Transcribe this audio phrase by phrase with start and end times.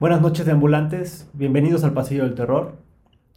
[0.00, 2.72] Buenas noches de ambulantes, bienvenidos al Pasillo del Terror.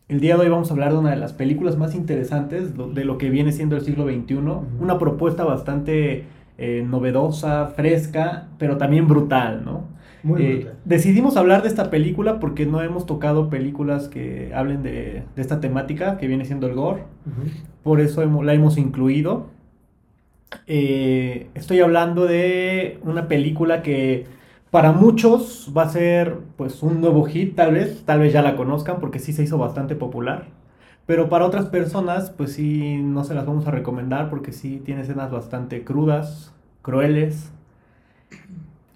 [0.07, 3.05] El día de hoy vamos a hablar de una de las películas más interesantes de
[3.05, 4.35] lo que viene siendo el siglo XXI,
[4.79, 6.23] una propuesta bastante
[6.57, 9.87] eh, novedosa, fresca, pero también brutal, ¿no?
[10.23, 10.75] Muy Eh, brutal.
[10.85, 15.59] decidimos hablar de esta película porque no hemos tocado películas que hablen de, de esta
[15.59, 17.03] temática, que viene siendo el gore,
[17.83, 19.47] por eso hemos- la hemos incluido.
[20.67, 24.25] Eh, estoy hablando de una película que
[24.73, 28.55] para muchos va a ser pues un nuevo hit, tal vez, tal vez ya la
[28.55, 30.47] conozcan porque sí se hizo bastante popular.
[31.05, 35.01] Pero para otras personas, pues sí, no se las vamos a recomendar porque sí tiene
[35.01, 37.51] escenas bastante crudas, crueles.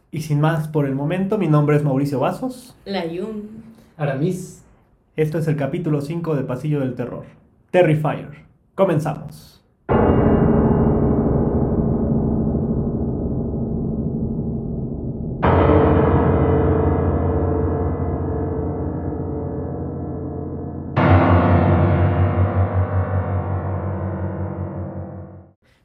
[0.09, 2.75] Y sin más por el momento, mi nombre es Mauricio Vasos.
[2.83, 3.47] La Yun.
[3.97, 4.63] Aramis.
[5.15, 7.25] Esto es el capítulo 5 de Pasillo del Terror.
[7.69, 8.45] Terrifier.
[8.73, 9.56] Comenzamos.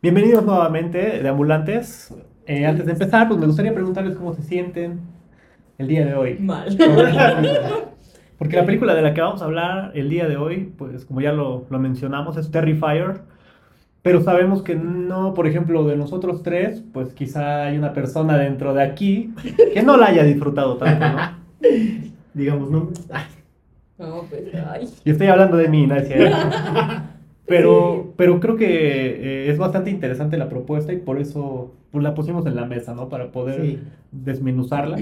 [0.03, 2.12] Bienvenidos nuevamente de Ambulantes.
[2.47, 4.98] Eh, antes de empezar, pues me gustaría preguntarles cómo se sienten
[5.78, 6.39] el día de hoy.
[6.41, 6.77] Mal.
[8.36, 11.20] Porque la película de la que vamos a hablar el día de hoy, pues como
[11.20, 13.20] ya lo, lo mencionamos, es Terrifier.
[14.03, 18.75] Pero sabemos que no, por ejemplo, de nosotros tres, pues quizá hay una persona dentro
[18.75, 19.33] de aquí
[19.73, 21.39] que no la haya disfrutado tanto, ¿no?
[22.34, 22.89] Digamos, ¿no?
[23.12, 23.27] Ay,
[23.98, 24.89] No, pues, ay.
[25.05, 26.36] Y estoy hablando de mí, ¿no es cierto?
[27.47, 32.14] Pero, pero creo que eh, es bastante interesante la propuesta y por eso pues, la
[32.14, 33.08] pusimos en la mesa, ¿no?
[33.08, 33.80] Para poder Sí.
[34.12, 34.96] desmenuzarla.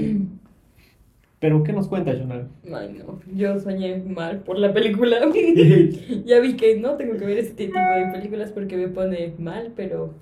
[1.38, 2.48] Pero, ¿qué nos cuenta, Jonal?
[2.74, 3.20] Ay, no.
[3.36, 5.18] Yo soñé mal por la película.
[6.24, 9.74] ya vi que no tengo que ver este tipo de películas porque me pone mal,
[9.76, 10.14] pero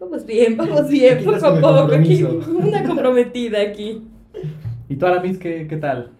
[0.00, 1.94] vamos bien, vamos bien, poco a poco.
[1.94, 4.02] Aquí, una comprometida aquí.
[4.88, 6.10] ¿Y tú, Aramis, qué, qué tal?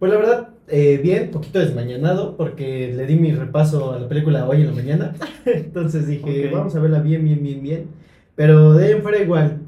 [0.00, 4.46] Pues la verdad, eh, bien, poquito desmañanado, porque le di mi repaso a la película
[4.46, 5.14] hoy en la mañana.
[5.44, 7.86] Entonces dije, vamos a verla bien, bien, bien, bien.
[8.34, 9.60] Pero de ahí en fuera igual,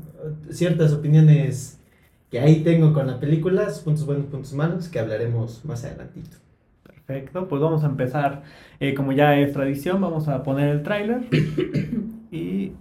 [0.51, 1.81] ciertas opiniones
[2.31, 6.39] que ahí tengo con la película, puntos buenos, puntos malos, que hablaremos más adelantito.
[6.83, 8.43] Perfecto, pues vamos a empezar.
[8.81, 11.29] Eh, como ya es tradición, vamos a poner el tráiler
[12.31, 12.73] y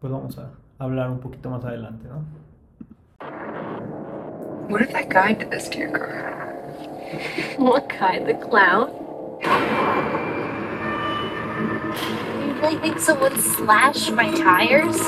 [0.00, 4.05] pues vamos a hablar un poquito más adelante, ¿no?
[4.68, 6.32] What if that guy did this to your car?
[7.56, 8.18] What guy?
[8.18, 8.90] The clown?
[12.42, 15.00] You really think someone slashed my tires?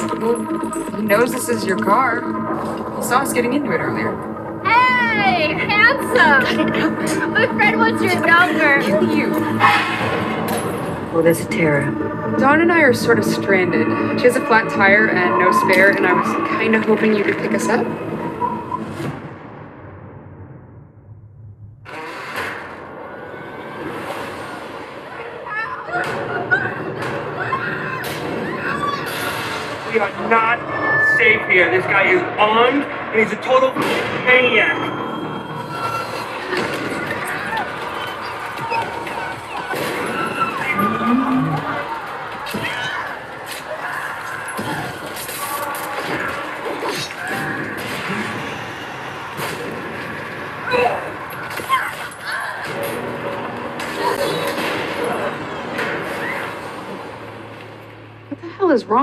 [0.95, 2.21] He knows this is your car.
[2.97, 4.13] He saw us getting into it earlier.
[4.65, 7.33] Hey, handsome!
[7.33, 8.81] My friend wants your number.
[8.83, 9.31] Kill you.
[11.13, 11.91] Well, this is Tara.
[12.39, 13.89] Dawn and I are sort of stranded.
[14.21, 17.25] She has a flat tire and no spare, and I was kind of hoping you
[17.25, 17.85] could pick us up.
[29.91, 30.59] We are not
[31.17, 31.71] safe here.
[31.71, 33.73] This guy is armed and he's a total
[34.25, 34.98] maniac.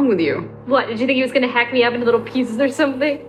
[0.05, 0.41] Wrong with you?
[0.67, 3.19] What, did you think he was gonna hack me up into little pieces or something?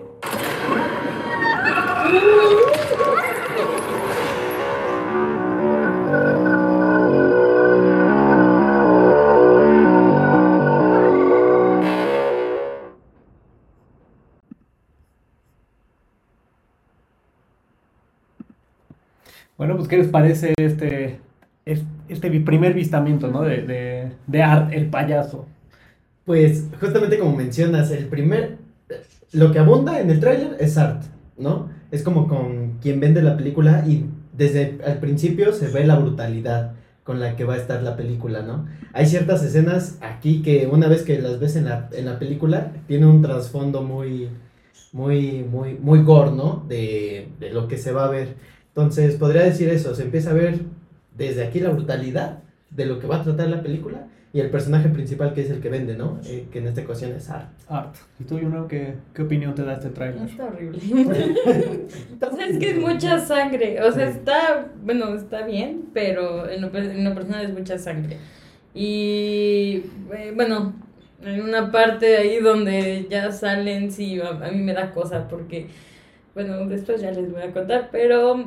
[19.57, 21.19] Bueno, pues ¿qué les parece este,
[21.65, 23.43] es- este primer vistamiento, ¿no?
[23.43, 25.47] De, de, de Art, el payaso.
[26.27, 28.59] Pues justamente como mencionas, el primer,
[29.33, 31.05] lo que abunda en el tráiler es art,
[31.39, 31.71] ¿no?
[31.93, 34.07] Es como con quien vende la película y
[34.37, 36.73] desde el principio se ve la brutalidad
[37.05, 38.67] con la que va a estar la película, ¿no?
[38.93, 42.73] Hay ciertas escenas aquí que una vez que las ves en la, en la película,
[42.89, 44.29] tiene un trasfondo muy,
[44.93, 46.65] muy, muy, muy gore, ¿no?
[46.69, 48.35] De, de lo que se va a ver.
[48.71, 50.59] Entonces, podría decir eso, se empieza a ver
[51.17, 52.41] desde aquí la brutalidad
[52.71, 55.61] de lo que va a tratar la película y el personaje principal que es el
[55.61, 56.21] que vende, ¿no?
[56.27, 57.49] Eh, que en esta ocasión es Art.
[57.69, 57.95] Art.
[58.21, 60.25] ¿Y tú, Juno, qué, qué opinión te da este tráiler?
[60.29, 60.79] Está horrible.
[62.21, 63.83] o sea, es que es mucha sangre.
[63.83, 64.19] O sea, Sí.
[64.19, 68.19] está, bueno, está bien, pero en lo, en lo personal es mucha sangre.
[68.75, 69.85] Y
[70.15, 70.75] eh, bueno,
[71.25, 75.67] en una parte ahí donde ya salen, sí, a, a mí me da cosa porque
[76.35, 78.45] Bueno, después ya les voy a contar, pero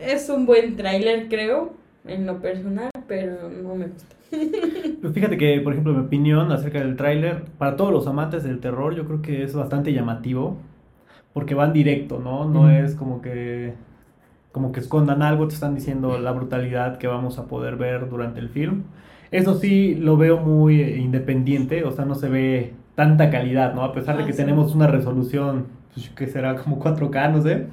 [0.00, 1.74] es un buen tráiler, creo,
[2.06, 4.15] en lo personal, pero no me gusta.
[5.00, 8.60] Pues fíjate que, por ejemplo, mi opinión acerca del tráiler, para todos los amantes del
[8.60, 10.58] terror, yo creo que es bastante llamativo,
[11.32, 12.48] porque van directo, ¿no?
[12.48, 13.74] No es como que
[14.52, 18.40] como que escondan algo, te están diciendo la brutalidad que vamos a poder ver durante
[18.40, 18.84] el film.
[19.30, 23.82] Eso sí, lo veo muy independiente, o sea, no se ve tanta calidad, ¿no?
[23.84, 27.66] A pesar de Ah, que tenemos una resolución, pues, que será como 4K, no sé.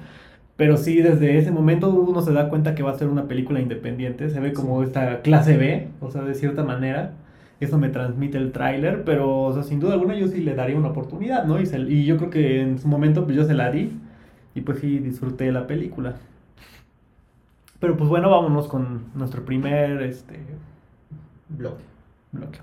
[0.55, 3.59] Pero sí, desde ese momento uno se da cuenta que va a ser una película
[3.59, 7.13] independiente, se ve como esta clase B, o sea, de cierta manera.
[7.59, 10.75] Eso me transmite el tráiler, pero, o sea, sin duda alguna yo sí le daría
[10.77, 11.61] una oportunidad, ¿no?
[11.61, 13.91] Y, y yo creo que en su momento pues yo se la di
[14.55, 16.15] y pues sí disfruté la película.
[17.79, 20.39] Pero pues bueno, vámonos con nuestro primer este,
[21.49, 21.83] Bloque.
[22.31, 22.59] bloque.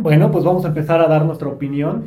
[0.00, 2.04] Bueno, pues vamos a empezar a dar nuestra opinión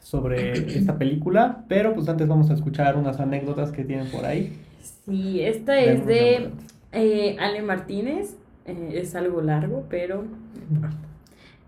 [0.00, 4.58] sobre esta película, pero pues antes vamos a escuchar unas anécdotas que tienen por ahí.
[4.80, 6.52] Sí, esta es de
[6.92, 8.38] eh, Ale Martínez.
[8.64, 10.24] eh, es algo largo, pero.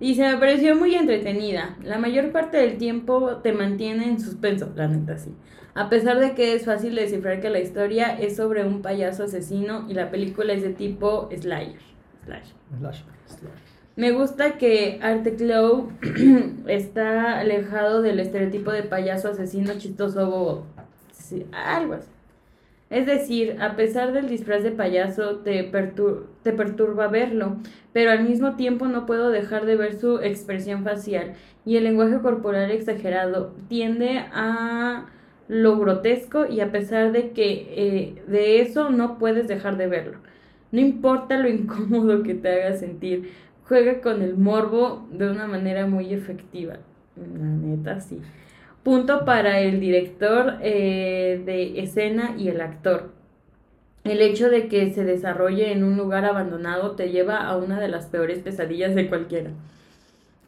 [0.00, 1.76] Dice, me pareció muy entretenida.
[1.82, 5.34] La mayor parte del tiempo te mantiene en suspenso, la neta sí.
[5.74, 9.84] A pesar de que es fácil descifrar que la historia es sobre un payaso asesino
[9.90, 11.76] y la película es de tipo Slayer.
[12.24, 12.48] Slash.
[13.96, 15.90] Me gusta que Arteclow
[16.66, 20.66] está alejado del estereotipo de payaso asesino chistoso bobo.
[21.52, 22.08] Algo así.
[22.90, 27.56] Es decir, a pesar del disfraz de payaso, te, pertur- te perturba verlo,
[27.92, 31.34] pero al mismo tiempo no puedo dejar de ver su expresión facial
[31.64, 35.06] y el lenguaje corporal exagerado tiende a
[35.48, 40.18] lo grotesco y a pesar de que eh, de eso no puedes dejar de verlo.
[40.72, 43.32] No importa lo incómodo que te haga sentir,
[43.68, 46.78] juega con el morbo de una manera muy efectiva.
[47.16, 48.20] La neta, sí.
[48.82, 53.10] Punto para el director eh, de escena y el actor.
[54.04, 57.88] El hecho de que se desarrolle en un lugar abandonado te lleva a una de
[57.88, 59.50] las peores pesadillas de cualquiera.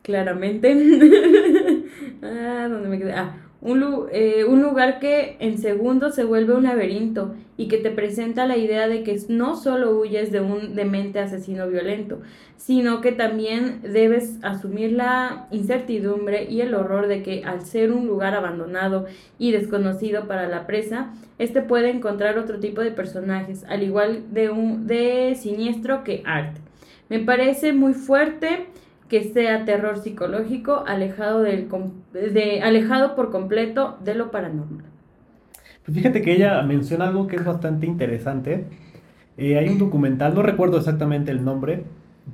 [0.03, 0.70] Claramente.
[2.23, 3.12] ah, ¿dónde me quedé?
[3.15, 7.90] Ah, un, eh, un lugar que en segundos se vuelve un laberinto y que te
[7.90, 12.20] presenta la idea de que no solo huyes de un demente asesino violento,
[12.56, 18.06] sino que también debes asumir la incertidumbre y el horror de que al ser un
[18.06, 19.06] lugar abandonado
[19.38, 24.50] y desconocido para la presa, este puede encontrar otro tipo de personajes, al igual de
[24.50, 26.60] un de siniestro que arte.
[27.08, 28.66] Me parece muy fuerte
[29.08, 31.69] que sea terror psicológico alejado del
[32.12, 34.84] de alejado por completo de lo paranormal.
[35.84, 38.66] Pues fíjate que ella menciona algo que es bastante interesante.
[39.38, 41.84] Eh, hay un documental, no recuerdo exactamente el nombre,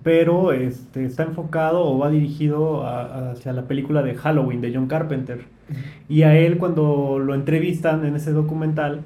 [0.03, 5.45] pero este, está enfocado o va dirigido hacia la película de Halloween de John Carpenter.
[6.09, 9.03] Y a él cuando lo entrevistan en ese documental,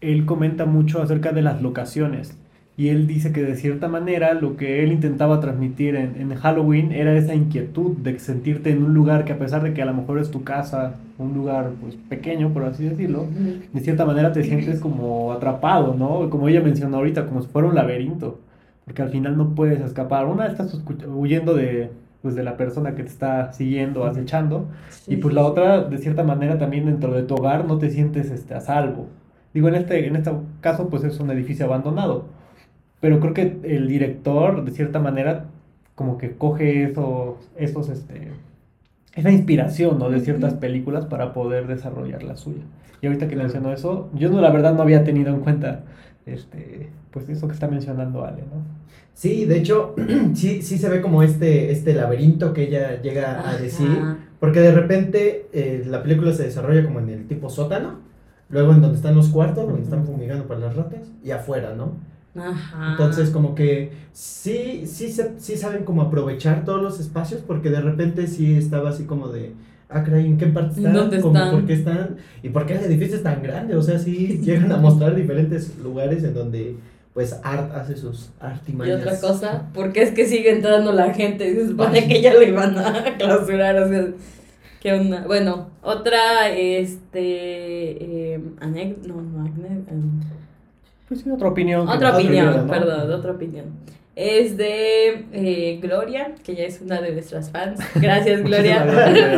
[0.00, 2.38] él comenta mucho acerca de las locaciones.
[2.76, 6.90] Y él dice que de cierta manera lo que él intentaba transmitir en, en Halloween
[6.92, 9.92] era esa inquietud de sentirte en un lugar que a pesar de que a lo
[9.92, 13.26] mejor es tu casa, un lugar pues pequeño por así decirlo,
[13.72, 16.30] de cierta manera te sientes como atrapado, ¿no?
[16.30, 18.40] Como ella mencionó ahorita, como si fuera un laberinto,
[18.84, 20.26] porque al final no puedes escapar.
[20.26, 21.90] Una, estás huyendo de,
[22.22, 24.68] pues, de la persona que te está siguiendo, acechando,
[25.06, 28.30] y pues la otra, de cierta manera, también dentro de tu hogar no te sientes
[28.30, 29.06] este, a salvo.
[29.54, 32.24] Digo, en este, en este caso, pues es un edificio abandonado,
[33.02, 35.46] pero creo que el director, de cierta manera,
[35.96, 38.28] como que coge eso, esos, este,
[39.16, 40.08] esa inspiración, ¿no?
[40.08, 42.62] De ciertas películas para poder desarrollar la suya.
[43.00, 45.82] Y ahorita que mencionó eso, yo no, la verdad no había tenido en cuenta,
[46.26, 48.62] este, pues eso que está mencionando Ale, ¿no?
[49.14, 49.96] Sí, de hecho,
[50.34, 53.88] sí, sí se ve como este, este laberinto que ella llega a decir.
[54.38, 57.98] Porque de repente eh, la película se desarrolla como en el tipo sótano,
[58.48, 62.11] luego en donde están los cuartos, donde están fumigando para las ratas, y afuera, ¿no?
[62.34, 62.92] Ajá.
[62.92, 67.80] Entonces como que sí, sí, se- sí saben como aprovechar todos los espacios, porque de
[67.80, 69.52] repente sí estaba así como de,
[69.90, 70.94] ah, caray, ¿en qué parte están?
[70.94, 71.50] ¿Dónde Como, están?
[71.52, 72.16] ¿Por qué están?
[72.42, 73.76] ¿Y por qué el edificio es tan grande?
[73.76, 76.76] O sea, sí llegan a mostrar diferentes lugares en donde
[77.12, 79.00] pues Art hace sus Y artimañas.
[79.02, 81.54] otra cosa, porque es que sigue entrando la gente.
[81.54, 83.76] Se supone que ya lo iban a clausurar.
[83.82, 84.06] O sea,
[84.80, 85.22] ¿qué onda?
[85.26, 88.34] Bueno, otra, este.
[88.34, 90.20] Eh, anec- no, no, em,
[91.12, 91.88] Pues otra opinión.
[91.88, 92.66] Otra opinión, ¿no?
[92.66, 93.66] perdón, otra opinión.
[94.16, 97.80] es de eh, Gloria, que ya es una de nuestras fans.
[97.96, 98.86] Gracias, Gloria.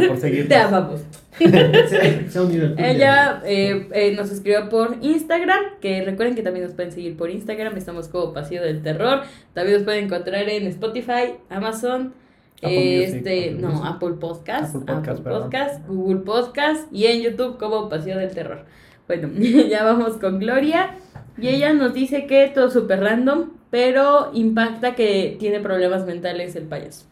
[0.08, 0.20] Por.
[0.48, 1.00] Te amamos.
[1.36, 6.92] Se, se Ella eh, eh, nos escribió por Instagram, que recuerden que también nos pueden
[6.92, 12.14] seguir por Instagram, estamos como Pasillo del Terror, también nos pueden encontrar en Spotify, Amazon,
[12.58, 13.84] Apple Music, este, Apple no, Music.
[13.84, 15.14] Apple Podcast, Apple.
[15.24, 18.64] Podcast, Google Podcast y en YouTube como Pasillo del Terror.
[19.08, 19.28] Bueno,
[19.68, 20.94] ya vamos con Gloria
[21.38, 26.64] y ella nos dice que todo súper random, pero impacta que tiene problemas mentales el
[26.64, 27.06] payaso.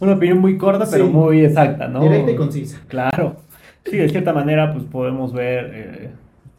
[0.00, 1.12] Una opinión muy corta, pero Sí.
[1.12, 2.02] muy exacta, ¿no?
[2.02, 2.80] Directa y concisa.
[2.88, 3.36] Claro.
[3.84, 6.10] Sí, de cierta manera, pues podemos ver eh,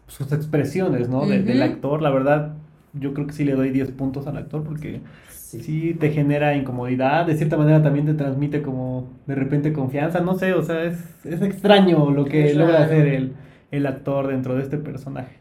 [0.08, 1.26] sus expresiones, ¿no?
[1.26, 2.02] De- Del actor.
[2.02, 2.54] La verdad,
[2.94, 5.60] yo creo que sí le doy 10 puntos al actor porque Sí.
[5.62, 7.26] sí te genera incomodidad.
[7.26, 10.20] De cierta manera también te transmite como de repente confianza.
[10.22, 12.86] No sé, o sea, es, es extraño lo que Es logra raro.
[12.86, 13.34] hacer el,
[13.72, 15.38] el actor dentro de este personaje.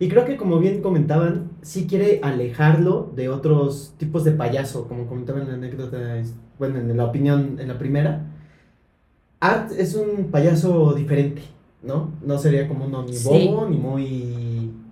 [0.00, 5.06] Y creo que como bien comentaban, sí quiere alejarlo de otros tipos de payaso, como
[5.06, 5.98] comentaban en la anécdota,
[6.58, 8.26] bueno, en la opinión, en la primera.
[9.40, 11.42] Art es un payaso diferente,
[11.82, 12.10] ¿no?
[12.24, 13.48] No sería como uno ni Sí.
[13.48, 14.34] bobo, ni muy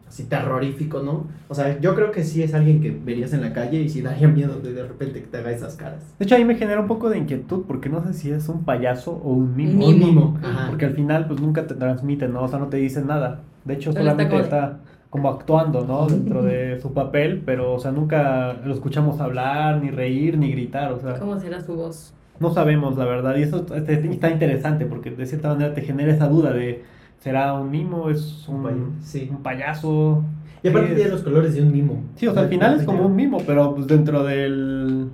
[0.08, 1.26] así terrorífico, ¿no?
[1.48, 4.02] O sea, yo creo que sí es alguien que verías en la calle y sí
[4.02, 6.14] daría miedo de de repente que te haga esas caras.
[6.18, 8.64] De hecho, ahí me genera un poco de inquietud porque no sé si es un
[8.64, 9.86] payaso o un mimo.
[9.86, 10.68] Un mimo, ajá.
[10.68, 12.42] Porque al final, pues nunca te transmite, ¿no?
[12.44, 13.40] O sea, no te dice nada.
[13.64, 14.78] De hecho, Solo está solamente como- está
[15.10, 16.06] como actuando, ¿no?
[16.06, 20.92] Dentro de su papel, pero, o sea, nunca lo escuchamos hablar, ni reír, ni gritar,
[20.92, 22.12] o sea, ¿Cómo será su voz?
[22.38, 23.34] no sabemos, la verdad.
[23.36, 26.84] Y eso este, está interesante porque de cierta manera te genera esa duda de,
[27.26, 28.08] ¿será un mimo?
[28.08, 29.28] ¿Es un, Un payaso, sí.
[29.28, 30.24] un payaso?
[30.62, 32.04] Y aparte tiene los colores de un mimo.
[32.14, 34.48] Sí, o sea, al final es como un mimo, pero pues dentro de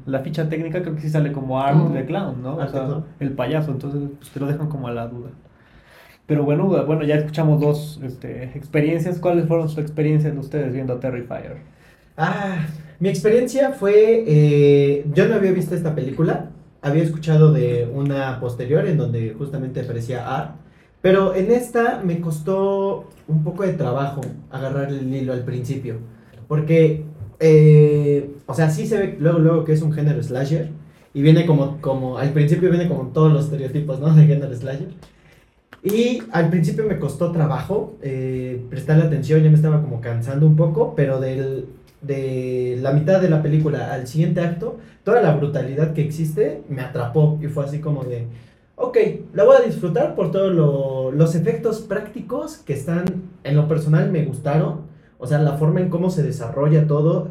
[0.04, 2.56] la ficha técnica creo que sí sale como Art the Clown, ¿no?
[2.56, 5.30] O sea, el payaso, entonces pues, te lo dejan como a la duda.
[6.26, 9.18] Pero bueno, bueno, ya escuchamos dos este, experiencias.
[9.18, 11.60] ¿Cuáles fueron sus experiencias de ustedes viendo Terrifier?
[12.18, 12.66] Ah,
[13.00, 16.50] mi experiencia fue, eh, yo no había visto esta película,
[16.82, 20.62] había escuchado de una posterior en donde justamente aparecía Art,
[21.02, 25.96] pero en esta me costó un poco de trabajo agarrar el hilo al principio,
[26.48, 27.04] porque,
[27.40, 30.70] eh, o sea, sí se ve luego, luego que es un género slasher,
[31.12, 34.14] y viene como, como, al principio viene como todos los estereotipos, ¿no?
[34.14, 34.88] De género slasher.
[35.82, 40.56] Y al principio me costó trabajo eh, prestarle atención, ya me estaba como cansando un
[40.56, 41.66] poco, pero del,
[42.02, 46.82] de la mitad de la película al siguiente acto, toda la brutalidad que existe me
[46.82, 48.26] atrapó y fue así como de,
[48.82, 48.98] ok,
[49.34, 53.04] la voy a disfrutar por todos lo- los efectos prácticos que están,
[53.44, 54.82] en lo personal me gustaron,
[55.18, 57.28] o sea, la forma en cómo se desarrolla todo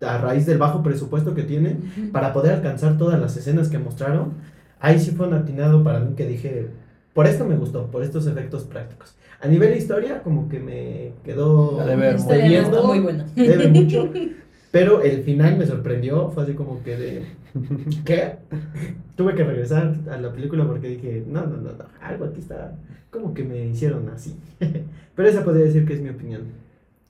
[0.00, 4.34] a raíz del bajo presupuesto que tienen para poder alcanzar todas las escenas que mostraron,
[4.80, 6.68] ahí sí fue un atinado para mí que dije,
[7.14, 9.14] por esto me gustó, por estos efectos prácticos.
[9.40, 11.84] A nivel de historia, como que me quedó La
[12.82, 13.26] muy buena.
[13.34, 14.10] debe mucho,
[14.70, 17.22] pero el final me sorprendió, fue así como que de,
[18.04, 18.36] ¿qué?
[19.16, 22.76] Tuve que regresar a la película porque dije, no, no, no, no, algo aquí está,
[23.10, 24.36] como que me hicieron así.
[25.14, 26.42] pero esa podría decir que es mi opinión.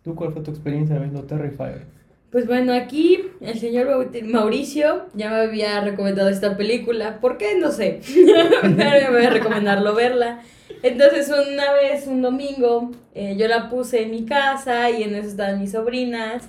[0.03, 1.83] ¿Tú cuál fue tu experiencia viendo Terrifier?
[2.31, 7.19] Pues bueno, aquí el señor Mauricio ya me había recomendado esta película.
[7.21, 7.59] ¿Por qué?
[7.59, 8.01] No sé.
[8.63, 10.43] Pero ya me voy a recomendarlo verla.
[10.83, 15.29] Entonces una vez, un domingo, eh, yo la puse en mi casa y en eso
[15.29, 16.49] estaban mis sobrinas,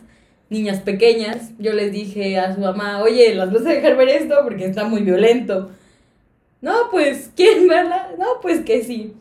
[0.50, 1.51] niñas pequeñas.
[1.60, 4.36] Yo les dije a su mamá, oye, ¿las vas a dejar ver esto?
[4.44, 5.72] Porque está muy violento.
[6.62, 8.10] No, pues, ¿quieren verla?
[8.18, 9.13] No, pues que sí.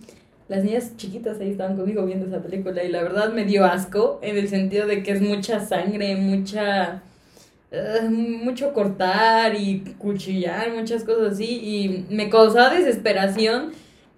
[0.48, 4.20] Las niñas chiquitas ahí estaban conmigo viendo esa película y la verdad me dio asco
[4.22, 7.02] en el sentido de que es mucha sangre, mucha...
[7.72, 13.72] eh, mucho cortar y cuchillar, muchas cosas así y me causaba desesperación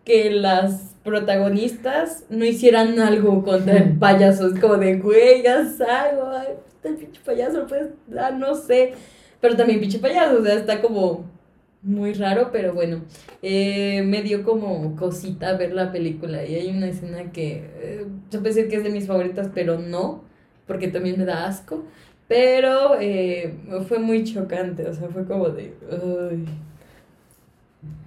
[0.05, 6.31] que las protagonistas no hicieran algo contra el payaso, es como de, güey, haz algo,
[6.88, 8.95] el pinche payaso, pues, ah, no sé,
[9.40, 11.25] pero también pinche payaso, o sea, está como
[11.83, 13.02] muy raro, pero bueno,
[13.42, 16.45] eh, me dio como cosita ver la película.
[16.45, 20.25] Y hay una escena que eh, puede decir que es de mis favoritas, pero no,
[20.66, 21.85] porque también me da asco,
[22.26, 23.54] pero eh,
[23.87, 25.75] fue muy chocante, o sea, fue como de...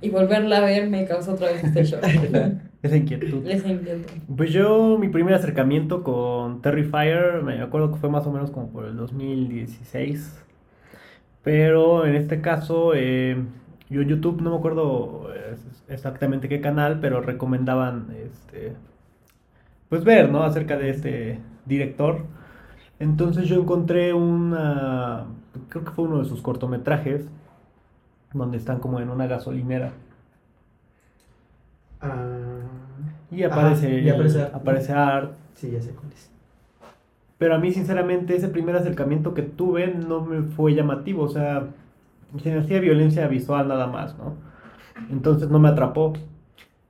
[0.02, 2.04] Y volverla a ver me causó otra vez este shock.
[2.82, 3.46] Esa inquietud.
[3.46, 4.12] Les intento.
[4.36, 8.72] Pues yo, mi primer acercamiento con Terrifier, me acuerdo que fue más o menos como
[8.72, 10.44] por el 2016.
[11.44, 13.38] Pero en este caso, eh,
[13.90, 15.56] yo en YouTube, no me acuerdo eh,
[15.90, 18.74] exactamente qué canal, pero recomendaban, este,
[19.90, 20.44] pues ver, ¿no?
[20.44, 22.26] Acerca de este director.
[23.00, 25.26] Entonces yo encontré una,
[25.70, 27.26] creo que fue uno de sus cortometrajes,
[28.34, 29.92] donde están como en una gasolinera.
[32.02, 32.31] Ah,
[33.32, 34.56] Y Ajá, aparece, y aparece el- Art.
[34.56, 36.30] aparece Art sí, ya sé cuál es.
[37.38, 41.24] Pero a mí, sinceramente, ese primer acercamiento que tuve no me fue llamativo.
[41.24, 41.68] O sea,
[42.42, 44.36] se me hacía violencia visual nada más, ¿no?
[45.10, 46.14] Entonces no me atrapó.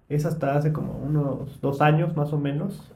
[0.09, 2.91] Es hasta hace como unos dos años más o menos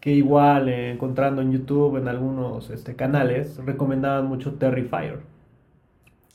[0.00, 5.20] que igual eh, encontrando en YouTube, en algunos este, canales, recomendaban mucho Terrifier.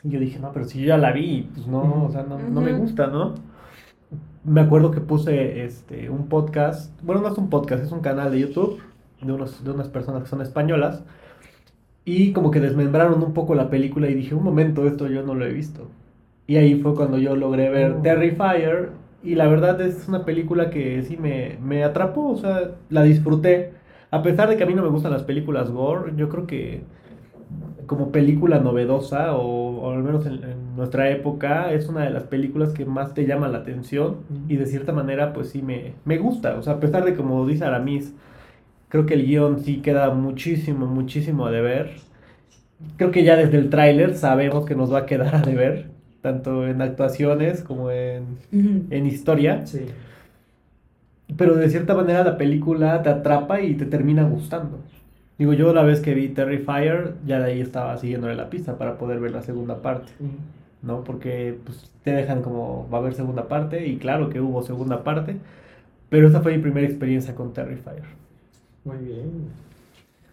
[0.04, 2.38] Y yo dije, no, pero si yo ya la vi, pues no, o sea, no,
[2.38, 3.34] no me gusta, ¿no?
[4.44, 8.32] Me acuerdo que puse este, un podcast, bueno, no es un podcast, es un canal
[8.32, 8.80] de YouTube
[9.22, 11.04] de, unos, de unas personas que son españolas.
[12.06, 15.34] Y como que desmembraron un poco la película y dije, un momento, esto yo no
[15.34, 15.90] lo he visto.
[16.48, 18.02] Y ahí fue cuando yo logré ver Oh.
[18.02, 18.92] Terrifier.
[19.24, 23.74] Y la verdad es una película que sí me, me atrapó, o sea, la disfruté.
[24.12, 26.84] A pesar de que a mí no me gustan las películas gore, yo creo que
[27.88, 32.24] como película novedosa, o, o al menos en, en nuestra época, es una de las
[32.24, 34.26] películas que más te llama la atención.
[34.48, 36.56] Y de cierta manera, pues sí me, me gusta.
[36.58, 38.14] O sea, a pesar de como dice Aramis,
[38.90, 41.92] creo que el guion sí queda muchísimo, muchísimo a deber.
[42.98, 46.68] Creo que ya desde el tráiler sabemos que nos va a quedar a deber, tanto
[46.68, 48.40] en actuaciones como en,
[48.90, 49.66] en historia.
[49.66, 49.86] Sí.
[51.38, 54.80] Pero de cierta manera la película te atrapa y te termina gustando.
[55.38, 58.98] Digo, yo la vez que vi Terrifier, ya de ahí estaba siguiéndole la pista para
[58.98, 60.14] poder ver la segunda parte,
[60.82, 61.04] ¿no?
[61.04, 65.04] Porque pues, te dejan como, va a haber segunda parte, y claro que hubo segunda
[65.04, 65.38] parte,
[66.10, 68.04] pero esa fue mi primera experiencia con Terrifier.
[68.86, 69.50] Muy bien.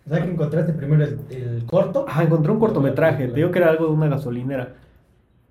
[0.06, 2.06] O sea que encontraste primero el, el corto.
[2.08, 4.74] Ah, encontré un cortometraje, te digo que era algo de una gasolinera.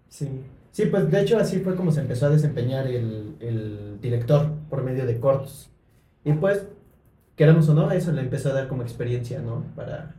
[0.09, 0.29] Sí.
[0.71, 4.83] Sí, pues de hecho así fue como se empezó a desempeñar el, el director por
[4.83, 5.69] medio de cortos.
[6.23, 6.65] Y pues,
[7.41, 9.63] queramos o no, eso le empezó a dar como experiencia, ¿no?
[9.75, 10.13] Para,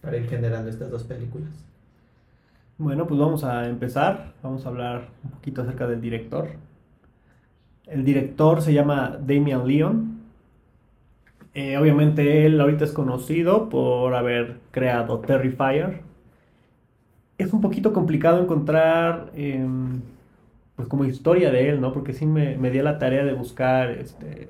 [0.00, 1.48] para ir generando estas dos películas.
[2.76, 4.34] Bueno, pues vamos a empezar.
[4.44, 6.50] Vamos a hablar un poquito acerca del director.
[7.84, 10.20] El director se llama Damian Leon.
[11.52, 16.02] Eh, obviamente él ahorita es conocido por haber creado Terrifier.
[17.38, 20.00] Es un poquito complicado encontrar em,
[20.76, 21.92] pues como historia de él, ¿no?
[21.92, 24.48] Porque sí me, me di a la tarea de buscar este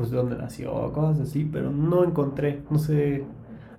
[0.00, 3.26] pues de dónde nació, cosas así, pero no encontré, no sé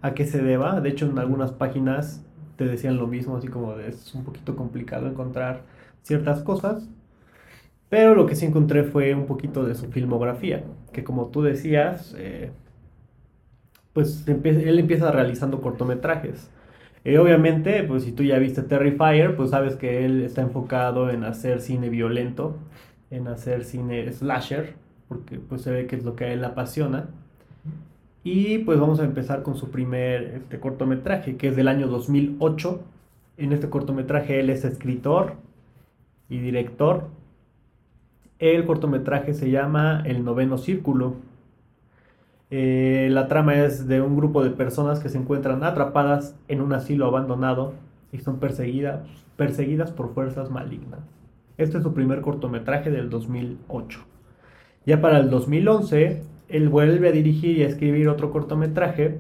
[0.04, 0.80] a qué se deba.
[0.80, 2.24] De hecho, en algunas páginas
[2.58, 5.64] te decían lo mismo, así como de, es un poquito complicado encontrar
[6.04, 6.88] ciertas cosas.
[7.90, 12.14] Pero lo que sí encontré fue un poquito de su filmografía, que como tú decías,
[12.20, 12.52] eh,
[13.94, 16.52] pues él empieza realizando cortometrajes.
[17.04, 21.24] Eh, obviamente, pues si tú ya viste Terrifier, pues sabes que él está enfocado en
[21.24, 22.58] hacer cine violento,
[23.10, 24.76] en hacer cine slasher,
[25.12, 27.10] porque pues se ve que es lo que a él apasiona.
[28.24, 32.82] Y pues vamos a empezar con su primer este, cortometraje, que es del año 2008.
[33.36, 35.34] En este cortometraje él es escritor
[36.30, 37.10] y director.
[38.40, 41.16] El cortometraje se llama El noveno círculo.
[42.50, 46.72] Eh, la trama es de un grupo de personas que se encuentran atrapadas en un
[46.72, 47.74] asilo abandonado
[48.14, 49.02] y son perseguidas,
[49.36, 51.02] perseguidas por fuerzas malignas.
[51.58, 54.11] Este es su primer cortometraje del 2008.
[54.86, 59.20] Ya para el 2011, él vuelve a dirigir y a escribir otro cortometraje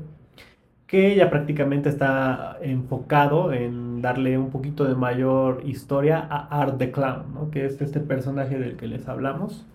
[0.87, 6.91] que ya prácticamente está enfocado en darle un poquito de mayor historia a Art the
[6.91, 7.49] Clown, ¿no?
[7.49, 9.65] que es este personaje del que les hablamos.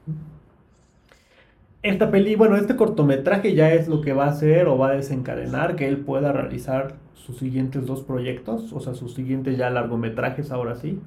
[1.83, 4.97] Esta peli, bueno, este cortometraje ya es lo que va a hacer o va a
[4.97, 10.51] desencadenar que él pueda realizar sus siguientes dos proyectos, o sea, sus siguientes ya largometrajes
[10.51, 11.01] ahora sí.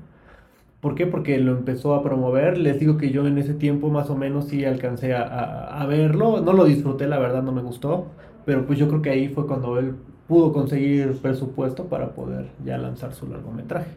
[0.82, 1.06] ¿Por qué?
[1.08, 2.58] Porque lo empezó a promover.
[2.58, 5.86] Les digo que yo en ese tiempo más o menos sí alcancé a, a- a
[5.86, 6.42] verlo.
[6.42, 8.08] No lo disfruté, la verdad no me gustó.
[8.46, 9.96] Pero pues yo creo que ahí fue cuando él
[10.28, 13.92] pudo conseguir presupuesto para poder ya lanzar su largometraje.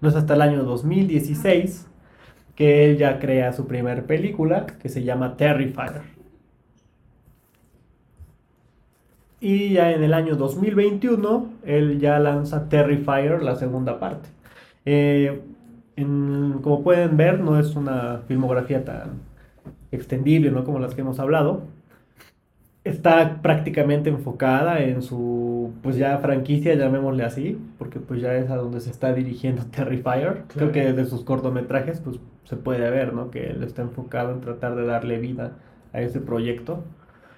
[0.00, 1.88] No es hasta el año 2016
[2.56, 6.02] que él ya crea su primer película que se llama Terrifier.
[9.40, 14.28] Y ya en el año 2021 él ya lanza Terrifier, la segunda parte.
[14.84, 15.40] Eh,
[16.02, 19.20] en- como pueden ver, no es una filmografía tan
[19.92, 20.64] extendible, ¿no?
[20.64, 21.62] Como las que hemos hablado.
[22.82, 28.56] Está prácticamente enfocada en su, pues ya franquicia, llamémosle así, porque pues ya es a
[28.56, 30.44] donde se está dirigiendo Terrifier.
[30.48, 30.72] Creo Claro.
[30.72, 33.30] que desde sus cortometrajes, pues se puede ver, ¿no?
[33.30, 35.58] Que él está enfocado en tratar de darle vida
[35.92, 36.82] a ese proyecto.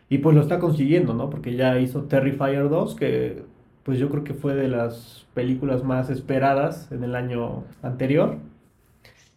[0.09, 1.29] Y pues lo está consiguiendo, ¿no?
[1.31, 3.43] Porque ya hizo Terrifier 2, que
[3.83, 8.37] pues yo creo que fue de las películas más esperadas en el año anterior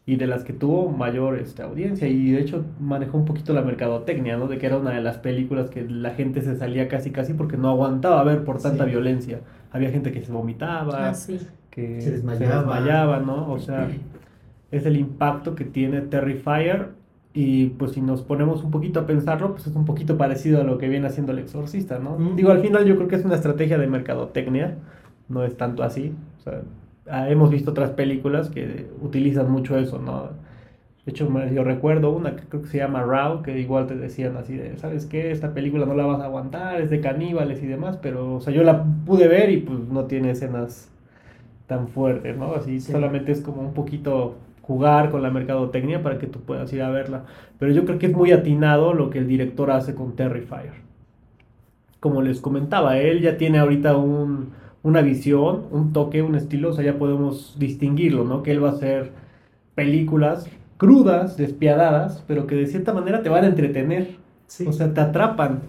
[0.07, 3.61] y de las que tuvo mayor este, audiencia y de hecho manejó un poquito la
[3.63, 4.47] mercadotecnia, ¿no?
[4.47, 7.57] De que era una de las películas que la gente se salía casi casi porque
[7.57, 8.91] no aguantaba ver por tanta Sí.
[8.91, 9.39] violencia.
[9.71, 11.39] Había gente que se vomitaba, Ah, sí.
[11.71, 12.57] que Se desmayaba.
[12.59, 13.51] desmayaba, ¿no?
[13.51, 13.87] O sea,
[14.71, 16.89] es el impacto que tiene Terrifier
[17.37, 20.63] Y pues si nos ponemos un poquito a pensarlo, pues es un poquito parecido a
[20.63, 22.17] lo que viene haciendo el exorcista, ¿no?
[22.17, 22.37] Mm.
[22.37, 24.75] Digo, al final yo creo que es una estrategia de mercadotecnia,
[25.27, 26.13] no es tanto así.
[26.39, 26.61] O sea,
[27.09, 30.29] ah, hemos visto otras películas que utilizan mucho eso, ¿no?
[31.05, 34.37] De hecho, yo recuerdo una que creo que se llama Raw, que igual te decían
[34.37, 35.31] así de, ¿sabes qué?
[35.31, 38.53] Esta película no la vas a aguantar, es de caníbales y demás, pero, o sea,
[38.53, 40.89] yo la pude ver y pues no tiene escenas
[41.67, 42.53] tan fuertes, ¿no?
[42.55, 42.91] Así Sí.
[42.91, 46.89] solamente es como un poquito jugar con la mercadotecnia para que tú puedas ir a
[46.89, 47.25] verla.
[47.59, 50.73] Pero yo creo que es muy atinado lo que el director hace con Terrifier.
[51.99, 54.51] Como les comentaba, él ya tiene ahorita un,
[54.85, 58.43] una visión, un toque, un estilo, o sea, ya podemos distinguirlo, ¿no?
[58.43, 59.11] Que él va a hacer
[59.73, 64.17] películas crudas, despiadadas, pero que de cierta manera te van a entretener.
[64.45, 64.67] Sí.
[64.67, 65.63] O sea, te atrapan.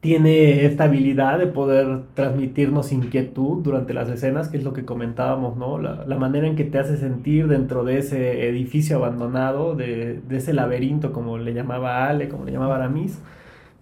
[0.00, 5.56] Tiene esta habilidad de poder transmitirnos inquietud durante las escenas, que es lo que comentábamos,
[5.56, 5.78] ¿no?
[5.78, 10.36] La, la manera en que te hace sentir dentro de ese edificio abandonado, de, de
[10.38, 13.20] ese laberinto, como le llamaba Ale, como le llamaba Aramis,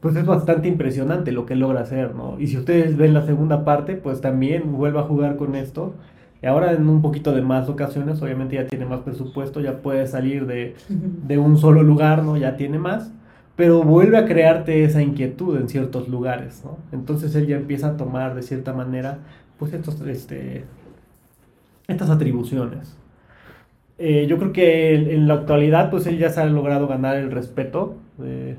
[0.01, 2.39] pues es bastante impresionante lo que logra hacer, ¿no?
[2.41, 5.95] Y si ustedes ven la segunda parte, pues también vuelve a jugar con esto.
[6.43, 10.07] Y ahora en un poquito de más ocasiones, obviamente ya tiene más presupuesto, ya puede
[10.07, 12.39] salir de, de un solo lugar, ¿no?
[12.39, 13.13] Ya tiene más,
[13.57, 16.79] pero vuelve a crearte esa inquietud en ciertos lugares, ¿no?
[16.93, 19.19] Entonces él ya empieza a tomar de cierta manera,
[19.59, 20.65] pues estos, este,
[21.89, 22.97] estas atribuciones.
[23.99, 27.17] Eh, yo creo que en, en la actualidad, pues él ya se ha logrado ganar
[27.17, 28.57] el respeto de,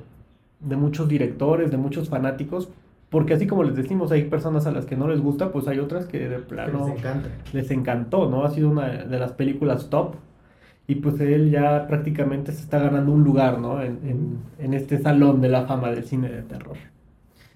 [0.61, 2.69] de muchos directores, de muchos fanáticos,
[3.09, 5.79] porque así como les decimos, hay personas a las que no les gusta, pues hay
[5.79, 7.29] otras que de plano les encanta.
[7.51, 8.45] les encantó, ¿no?
[8.45, 10.15] Ha sido una de las películas top.
[10.87, 13.81] Y pues él ya prácticamente se está ganando un lugar, ¿no?
[13.81, 16.77] En, en, en este salón de la fama del cine de terror.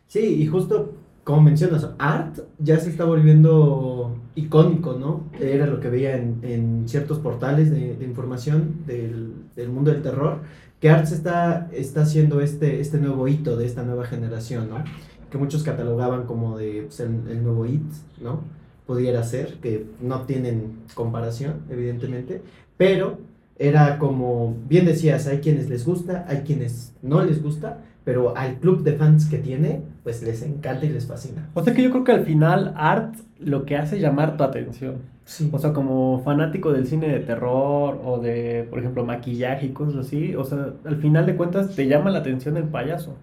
[0.07, 0.93] Sí, y justo
[1.25, 5.23] como mencionas, Art ya se está volviendo icónico, ¿no?
[5.39, 10.03] Era lo que veía en, en ciertos portales de, de información del, del mundo del
[10.03, 10.41] terror,
[10.79, 14.83] que Art se está, está haciendo este, este nuevo hito de esta nueva generación, ¿no?
[15.29, 17.83] Que muchos catalogaban como de pues, el, el nuevo hit,
[18.21, 18.41] ¿no?
[18.85, 22.41] Pudiera ser, que no tienen comparación, evidentemente,
[22.77, 23.17] pero
[23.57, 28.59] era como, bien decías, hay quienes les gusta, hay quienes no les gusta, pero al
[28.59, 31.49] club de fans que tiene, pues les encanta y les fascina.
[31.53, 34.95] O sea que yo creo que al final Art lo que hace llamar tu atención.
[35.25, 35.49] Sí.
[35.51, 40.05] O sea, como fanático del cine de terror o de, por ejemplo, maquillaje y cosas
[40.05, 43.15] así, o sea, al final de cuentas te llama la atención el payaso.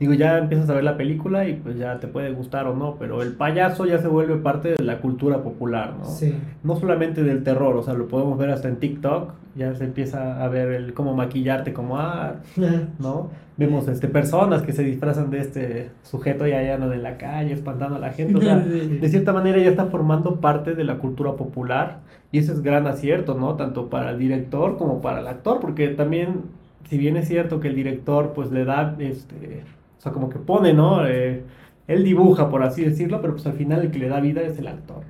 [0.00, 2.96] Digo, ya empiezas a ver la película y pues ya te puede gustar o no,
[2.98, 6.04] pero el payaso ya se vuelve parte de la cultura popular, ¿no?
[6.06, 6.34] Sí.
[6.64, 10.42] No solamente del terror, o sea, lo podemos ver hasta en TikTok, ya se empieza
[10.42, 12.44] a ver el cómo maquillarte como art,
[12.98, 13.30] ¿no?
[13.56, 17.96] Vemos este, personas que se disfrazan de este sujeto y allá en la calle espantando
[17.96, 21.34] a la gente, o sea, de cierta manera ya está formando parte de la cultura
[21.34, 22.00] popular
[22.32, 23.54] y ese es gran acierto, ¿no?
[23.54, 26.42] Tanto para el director como para el actor, porque también,
[26.88, 29.62] si bien es cierto que el director pues le da, este,
[29.98, 31.06] o sea, como que pone, ¿no?
[31.06, 31.44] Eh,
[31.86, 34.58] él dibuja, por así decirlo, pero pues al final el que le da vida es
[34.58, 35.02] el actor.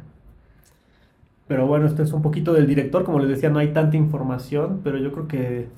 [1.47, 4.81] Pero bueno, esto es un poquito del director, como les decía, no hay tanta información,
[4.83, 5.69] pero yo creo que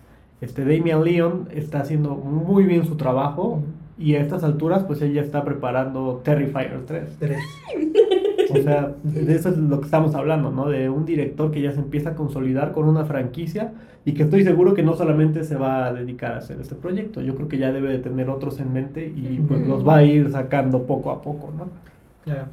[0.41, 3.63] este Damian Leon está haciendo muy bien su trabajo
[3.99, 7.17] y a estas alturas pues él ya está preparando Terrifier 3.
[7.19, 7.39] Tres.
[8.51, 10.69] O sea, de eso es lo que estamos hablando, ¿no?
[10.69, 13.73] De un director que ya se empieza a consolidar con una franquicia
[14.05, 17.23] y que estoy seguro que no solamente se va a dedicar a hacer este proyecto,
[17.23, 20.05] yo creo que ya debe de tener otros en mente y pues los va a
[20.05, 21.67] ir sacando poco a poco, ¿no?
[22.25, 22.47] Claro.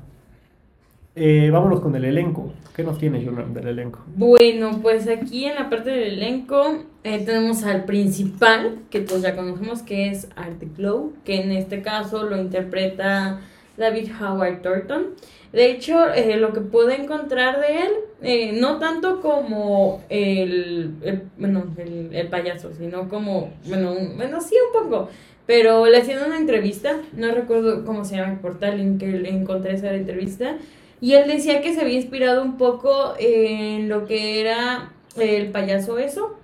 [1.15, 2.53] Eh, vámonos con el elenco.
[2.75, 3.99] ¿Qué nos tiene Julian del elenco?
[4.15, 9.35] Bueno, pues aquí en la parte del elenco eh, tenemos al principal, que todos ya
[9.35, 13.41] conocemos, que es Art Glow, que en este caso lo interpreta
[13.77, 15.09] David Howard Thornton.
[15.51, 17.91] De hecho, eh, lo que pude encontrar de él,
[18.23, 24.41] eh, no tanto como el, el- bueno, el, el payaso, sino como, bueno, un- bueno,
[24.41, 25.09] sí un poco,
[25.45, 29.29] pero le hacían una entrevista, no recuerdo cómo se llama el portal en que le
[29.29, 30.55] encontré esa entrevista,
[31.03, 35.99] y él decía que se había inspirado un poco en lo que era el payaso
[35.99, 36.37] eso,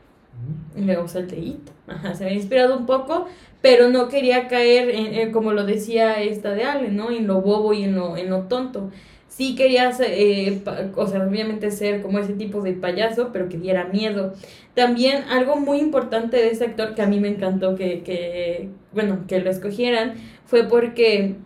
[1.02, 1.70] o sea, el de It.
[1.88, 3.26] Ajá, se había inspirado un poco,
[3.62, 7.10] pero no quería caer en, en, como lo decía esta de Ale, ¿no?
[7.10, 8.92] En lo bobo y en lo, en lo tonto.
[9.30, 10.62] Sí quería, eh,
[10.94, 14.34] o sea, obviamente ser como ese tipo de payaso, pero que diera miedo.
[14.74, 19.20] También algo muy importante de ese actor que a mí me encantó que, que bueno,
[19.26, 21.38] que lo escogieran, fue porque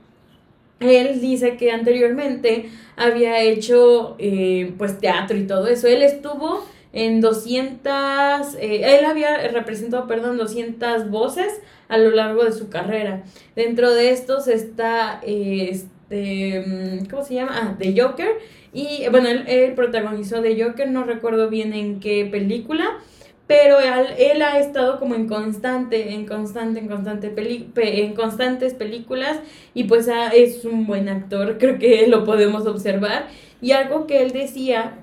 [0.79, 5.87] él dice que anteriormente había hecho eh, pues teatro y todo eso.
[5.87, 12.51] Él estuvo en 200, eh, él había representado, perdón, 200 voces a lo largo de
[12.51, 13.23] su carrera.
[13.55, 17.51] Dentro de estos está, eh, este, mm, ¿cómo se llama?
[17.55, 18.29] Ah, The Joker.
[18.73, 22.99] Y bueno, él, él protagonizó The Joker, no recuerdo bien en qué película,
[23.47, 28.13] pero él, él ha estado como en constante, en constante, en constante peli- pe- en
[28.13, 29.39] constantes películas
[29.73, 33.27] y pues es un buen actor, creo que lo podemos observar
[33.61, 34.93] y algo que él decía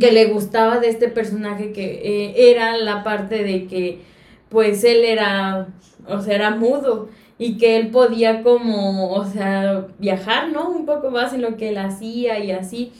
[0.00, 4.00] que le gustaba de este personaje que eh, era la parte de que
[4.48, 5.68] pues él era,
[6.08, 10.70] o sea, era mudo y que él podía como, o sea, viajar, ¿no?
[10.70, 12.92] Un poco más en lo que él hacía y así.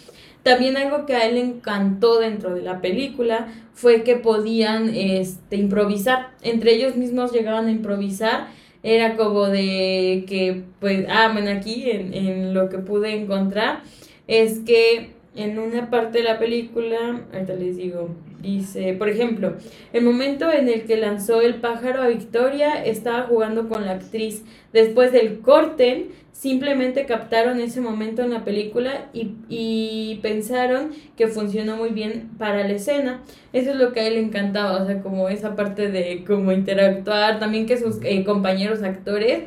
[0.42, 5.56] También algo que a él le encantó dentro de la película fue que podían este,
[5.56, 6.30] improvisar.
[6.42, 8.48] Entre ellos mismos llegaban a improvisar.
[8.82, 13.82] Era como de que, pues, ah, bueno, aquí en, en lo que pude encontrar
[14.26, 19.54] es que en una parte de la película, ahorita les digo, dice, por ejemplo,
[19.92, 24.44] el momento en el que lanzó el pájaro a Victoria estaba jugando con la actriz.
[24.72, 31.76] Después del corte, simplemente captaron ese momento en la película y, y pensaron que funcionó
[31.76, 33.22] muy bien para la escena.
[33.52, 36.52] Eso es lo que a él le encantaba, o sea, como esa parte de como
[36.52, 39.44] interactuar, también que sus eh, compañeros actores,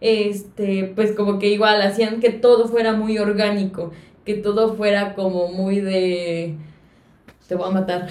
[0.00, 3.92] este, pues como que igual hacían que todo fuera muy orgánico,
[4.26, 6.56] que todo fuera como muy de
[7.46, 8.08] te voy a matar.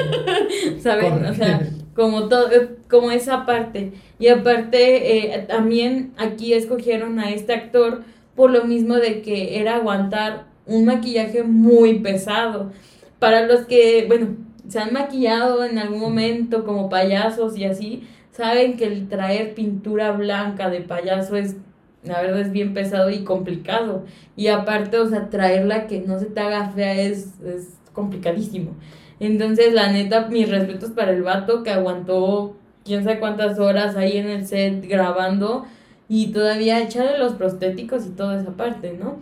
[0.80, 1.24] ¿Saben?
[1.26, 1.60] O sea,
[1.94, 2.48] como todo,
[2.88, 3.92] como esa parte.
[4.18, 8.02] Y aparte, eh, también aquí escogieron a este actor
[8.34, 12.72] por lo mismo de que era aguantar un maquillaje muy pesado.
[13.18, 14.36] Para los que, bueno,
[14.68, 20.12] se han maquillado en algún momento como payasos y así, saben que el traer pintura
[20.12, 21.56] blanca de payaso es,
[22.02, 24.04] la verdad, es bien pesado y complicado.
[24.36, 28.72] Y aparte, o sea, traerla que no se te haga fea es, es complicadísimo.
[29.20, 34.18] Entonces, la neta, mis respetos para el vato que aguantó quién sabe cuántas horas ahí
[34.18, 35.64] en el set grabando
[36.08, 39.16] y todavía echarle los prostéticos y toda esa parte, ¿no?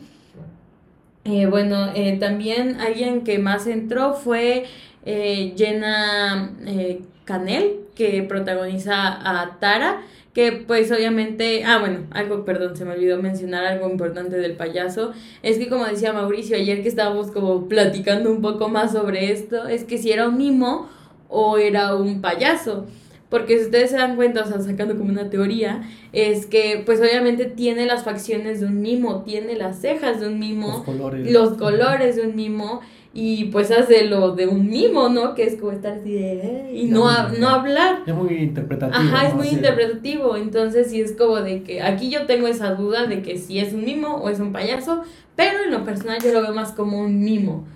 [1.25, 4.65] Eh, bueno, eh, también alguien que más entró fue
[5.05, 12.77] eh, Jenna eh, Canel, que protagoniza a Tara, que pues obviamente, ah bueno, algo, perdón,
[12.77, 16.88] se me olvidó mencionar algo importante del payaso, es que como decía Mauricio ayer que
[16.88, 20.88] estábamos como platicando un poco más sobre esto, es que si era un mimo
[21.29, 22.87] o era un payaso.
[23.29, 27.01] Porque si ustedes se dan cuenta, o sea, sacando como una teoría, es que pues
[27.01, 31.33] obviamente tiene las facciones de un mimo, tiene las cejas de un mimo, Los colores.
[31.33, 32.83] los colores de un mimo
[33.14, 35.35] y pues hace lo de un mimo, ¿no?
[35.35, 36.70] Que es como estar así de...
[36.75, 37.98] Y no, ha- no hablar.
[38.07, 38.98] Es muy interpretativo.
[38.98, 39.57] Ajá, es muy Así.
[39.57, 40.37] interpretativo.
[40.37, 43.75] Entonces, sí es como de que aquí yo tengo esa duda de que si es
[43.75, 45.03] un mimo o es un payaso,
[45.37, 47.66] pero en lo personal yo lo veo más como un mimo.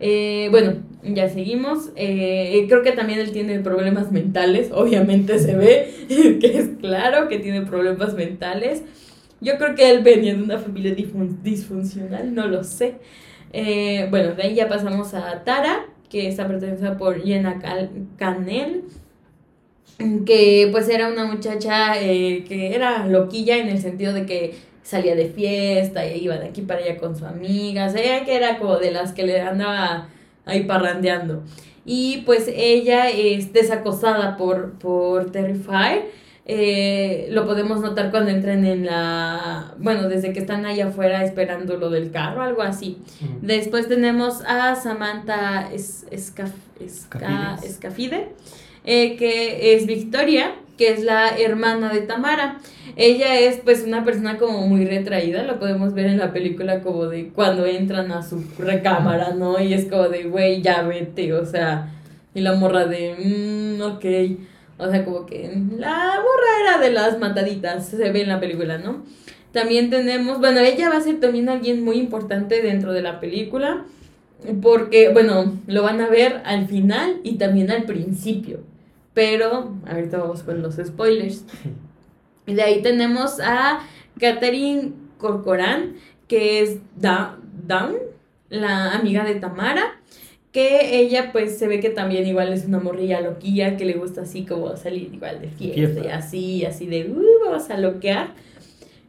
[0.00, 1.90] Eh, bueno, ya seguimos.
[1.96, 5.90] Eh, creo que también él tiene problemas mentales, obviamente se ve
[6.40, 8.82] que es claro que tiene problemas mentales.
[9.42, 10.94] Yo creo que él venía de una familia
[11.42, 12.94] disfuncional, no lo sé.
[13.58, 17.58] Eh, bueno, de ahí ya pasamos a Tara, que está pertenecida por Jenna
[18.18, 18.84] Canel
[20.26, 25.14] que pues era una muchacha eh, que era loquilla en el sentido de que salía
[25.14, 28.58] de fiesta y iba de aquí para allá con su amiga, o sea, que era
[28.58, 30.08] como de las que le andaba
[30.44, 31.42] ahí parrandeando.
[31.86, 36.10] Y pues ella es desacosada por, por Terrifier.
[36.48, 39.74] Eh, lo podemos notar cuando entran en la...
[39.78, 42.98] Bueno, desde que están allá afuera esperando lo del carro, algo así.
[43.42, 47.64] Después tenemos a Samantha Es- Escaf- Esca- Escafides.
[47.64, 48.28] Escafide,
[48.84, 52.58] eh, que es Victoria, que es la hermana de Tamara.
[52.94, 57.06] Ella es pues una persona como muy retraída, lo podemos ver en la película como
[57.06, 59.58] de cuando entran a su recámara, ¿no?
[59.60, 61.90] Y es como de, güey, ya vete, o sea,
[62.34, 64.38] y la morra de, mmm, ok.
[64.78, 66.20] O sea, como que la
[66.60, 69.04] era de las mataditas, se ve en la película, ¿no?
[69.52, 73.84] También tenemos, bueno, ella va a ser también alguien muy importante dentro de la película,
[74.60, 78.60] porque, bueno, lo van a ver al final y también al principio.
[79.14, 81.44] Pero, ahorita vamos con los spoilers.
[82.46, 83.80] Y de ahí tenemos a
[84.20, 85.94] Catherine Corcoran,
[86.28, 87.96] que es Da- Dawn,
[88.50, 90.00] la amiga de Tamara,
[90.56, 94.22] que ella pues se ve que también igual es una morrilla loquilla, que le gusta
[94.22, 96.00] así como salir igual de fiesta, Fiesta.
[96.02, 98.28] y así, así de, uh, vamos a loquear.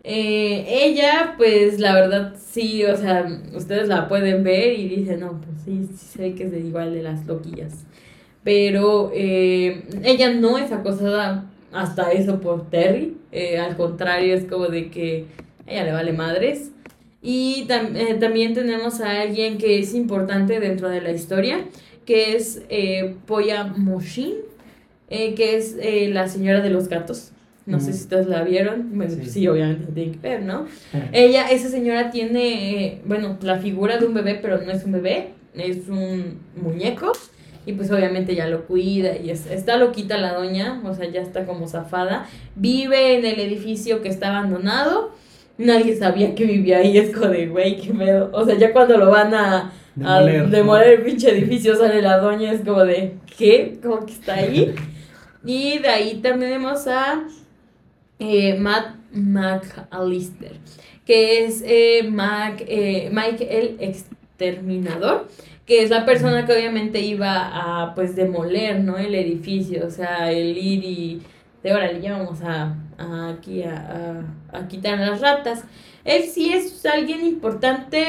[0.04, 5.40] Eh, ella, pues la verdad, sí, o sea, ustedes la pueden ver y dicen, no,
[5.40, 7.86] pues sí, sí ve que es de igual de las loquillas.
[8.44, 14.68] Pero eh, ella no es acosada hasta eso por Terry, eh, al contrario, es como
[14.68, 15.28] de que
[15.66, 16.72] ella le vale madres.
[17.22, 21.66] Y tam- eh, también tenemos a alguien que es importante dentro de la historia,
[22.06, 24.34] que es eh, Poya Moshin,
[25.10, 27.32] eh, que es eh, la señora de los gatos.
[27.66, 28.92] No sé si ustedes la vieron.
[28.98, 29.30] Bueno, Sí.
[29.30, 30.68] sí, obviamente tienen que ver, ¿no?
[31.12, 35.30] Ella, esa señora tiene, bueno, la figura de un bebé, pero no es un bebé,
[35.54, 37.12] es un muñeco.
[37.66, 41.20] y pues obviamente ya lo cuida y es- está loquita la doña, o sea, ya
[41.22, 42.26] está como zafada.
[42.56, 45.14] Vive en el edificio que está abandonado.
[45.58, 48.30] Nadie sabía que vivía ahí, es como de, güey, qué pedo.
[48.32, 49.72] O sea, ya cuando lo van a,
[50.04, 50.50] a Demoler.
[50.50, 53.80] demoler el pinche edificio sale la doña, es como de, ¿qué?
[53.82, 54.76] ¿Cómo que está ahí?
[55.46, 57.26] Y de ahí también tenemos a
[58.20, 60.58] eh, Matt McAllister,
[61.06, 65.30] que es eh, Mac, eh, Mike el Exterminador,
[65.65, 68.98] que es la persona que obviamente iba a pues demoler, ¿no?
[68.98, 71.22] El edificio, o sea, el ir y
[71.63, 75.63] de órale, ya vamos a, a aquí a, a- a quitar las ratas.
[76.06, 78.06] Él sí es alguien importante,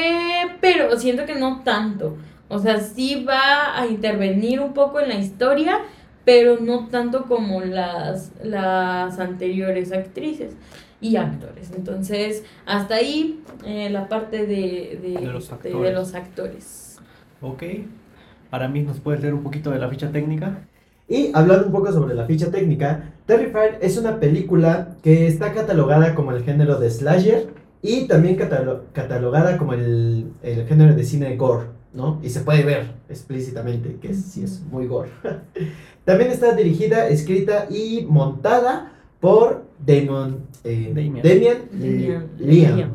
[0.61, 2.17] pero siento que no tanto.
[2.47, 5.79] O sea, sí va a intervenir un poco en la historia,
[6.25, 10.53] pero no tanto como las, las anteriores actrices
[11.01, 11.71] y actores.
[11.75, 16.97] Entonces, hasta ahí eh, la parte de, de, De los de- actores.
[17.41, 17.63] Ok.
[18.49, 20.59] Para mí, ¿nos puedes leer un poquito de la ficha técnica?
[21.09, 26.13] Y hablando un poco sobre la ficha técnica, Terrifier es una película que está catalogada
[26.13, 27.47] como el género de slasher
[27.81, 32.19] y también catalo- catalogada como el, el género de cine gore, ¿no?
[32.21, 35.09] Y se puede ver explícitamente que es- sí es muy gore.
[36.05, 42.21] también está dirigida, escrita y montada por Damon, eh, Liam.
[42.37, 42.89] Liam.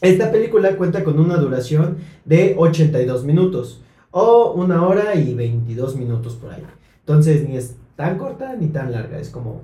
[0.00, 6.34] Esta película cuenta con una duración de 82 minutos o una hora y 22 minutos
[6.36, 6.62] por ahí.
[7.06, 9.62] Entonces ni es tan corta ni tan larga, es como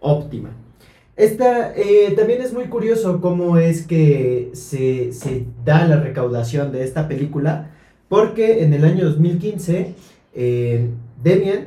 [0.00, 0.50] óptima.
[1.16, 6.82] Esta eh, también es muy curioso cómo es que se, se da la recaudación de
[6.82, 7.70] esta película,
[8.08, 9.94] porque en el año 2015
[10.34, 10.88] eh,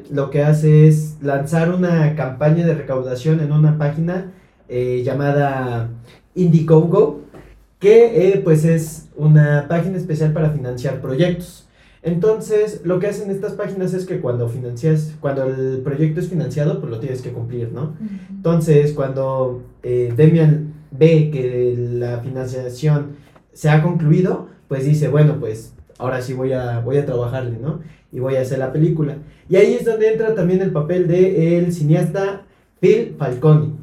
[0.10, 4.32] lo que hace es lanzar una campaña de recaudación en una página
[4.68, 5.90] eh, llamada
[6.34, 7.22] Indiegogo,
[7.80, 11.63] que eh, pues es una página especial para financiar proyectos.
[12.04, 16.82] Entonces, lo que hacen estas páginas es que cuando financias, cuando el proyecto es financiado,
[16.82, 17.96] pues lo tienes que cumplir, ¿no?
[18.30, 23.14] Entonces, cuando eh, Demian ve que la financiación
[23.54, 27.80] se ha concluido, pues dice, bueno, pues ahora sí voy a, voy a trabajarle, ¿no?
[28.12, 29.16] Y voy a hacer la película.
[29.48, 32.42] Y ahí es donde entra también el papel de el cineasta
[32.82, 33.76] Phil Falcone,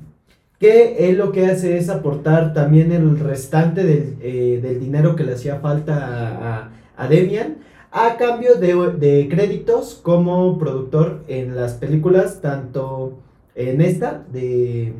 [0.58, 5.24] que él lo que hace es aportar también el restante del, eh, del dinero que
[5.24, 7.56] le hacía falta a, a, a Demian,
[7.92, 13.18] a cambio de, de créditos como productor en las películas, tanto
[13.54, 14.92] en esta de,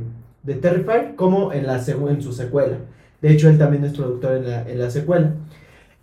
[0.43, 2.79] de Terrifier como en, la, en su secuela.
[3.23, 5.35] De hecho, él también es productor en la, en la secuela.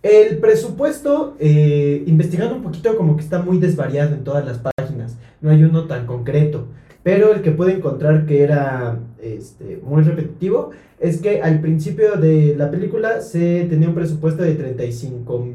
[0.02, 5.16] El presupuesto, eh, investigando un poquito, como que está muy desvariado en todas las páginas.
[5.40, 6.66] No hay uno tan concreto.
[7.02, 10.70] Pero el que pude encontrar que era este, muy repetitivo
[11.00, 15.46] es que al principio de la película se tenía un presupuesto de 35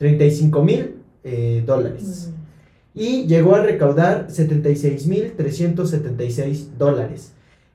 [0.00, 2.30] mil eh, dólares
[2.94, 7.32] y llegó a recaudar 76.376 dólares,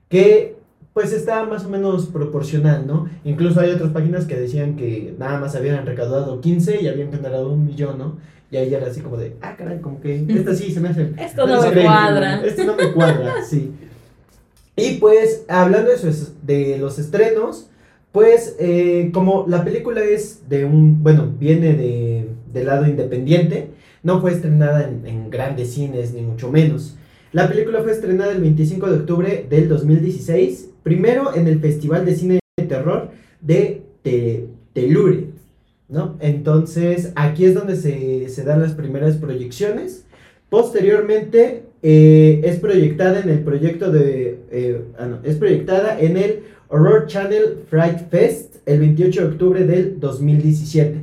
[0.08, 0.58] que
[0.94, 3.08] pues está más o menos proporcional, ¿no?
[3.24, 7.52] Incluso hay otras páginas que decían que nada más habían recaudado 15 y habían generado
[7.52, 8.18] un millón, ¿no?
[8.52, 11.14] Y ahí era así como de, ah, caray, como que esta sí se me hace...
[11.20, 12.44] Esto no me cuadra.
[12.44, 13.72] Esto no me cuadra, sí.
[14.76, 17.69] Y pues, hablando de, eso, de los estrenos,
[18.12, 23.68] pues eh, como la película es de un, bueno, viene de, del lado independiente,
[24.04, 26.98] no fue estrenada en, grandes cines, ni mucho menos.
[27.32, 32.16] La película fue estrenada el 25 de octubre del 2016, primero en el Festival de
[32.16, 34.48] Cine de Terror de Te-
[35.90, 36.18] ¿no?
[36.20, 40.06] Entonces, aquí es donde se, se dan las primeras proyecciones.
[40.50, 44.40] Posteriormente, eh, es proyectada en el proyecto de...
[44.52, 49.66] eh, ah, no, es proyectada en el Horror Channel Fright Fest el 28 de octubre
[49.66, 50.98] del 2017.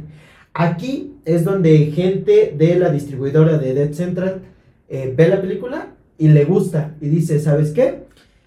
[0.55, 4.43] Aquí es donde gente de la distribuidora de Dead Central
[4.89, 8.05] eh, ve la película y le gusta y dice, ¿sabes qué?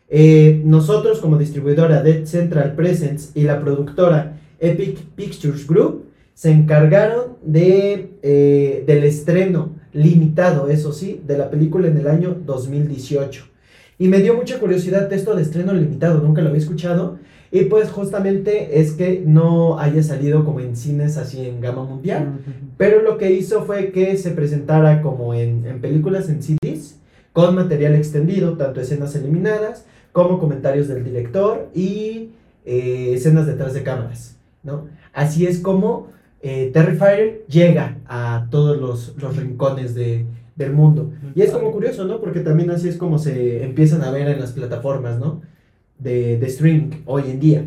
[0.08, 7.38] Eh, nosotros como distribuidora Dead Central Presents y la productora Epic Pictures Group se encargaron
[7.44, 13.46] de, eh, del estreno limitado, eso sí, de la película en el año 2018.
[14.00, 17.20] Y me dio mucha curiosidad esto de estreno limitado, nunca lo había escuchado.
[17.52, 22.40] Y pues justamente es que no haya salido como en cines así en gama mundial.
[22.78, 26.98] Pero lo que hizo fue que se presentara como en, en películas en CDs,
[27.34, 32.30] con material extendido, tanto escenas eliminadas como comentarios del director y
[32.66, 34.88] eh, escenas detrás de cámaras, ¿no?
[35.14, 36.08] Así es como
[36.42, 40.26] eh, Terrifier llega a todos los, los rincones de,
[40.60, 41.12] del mundo.
[41.34, 42.20] Y es como curioso, ¿no?
[42.20, 45.42] Porque también así es como se empiezan a ver en las plataformas, ¿no?
[45.98, 47.66] De, de streaming hoy en día.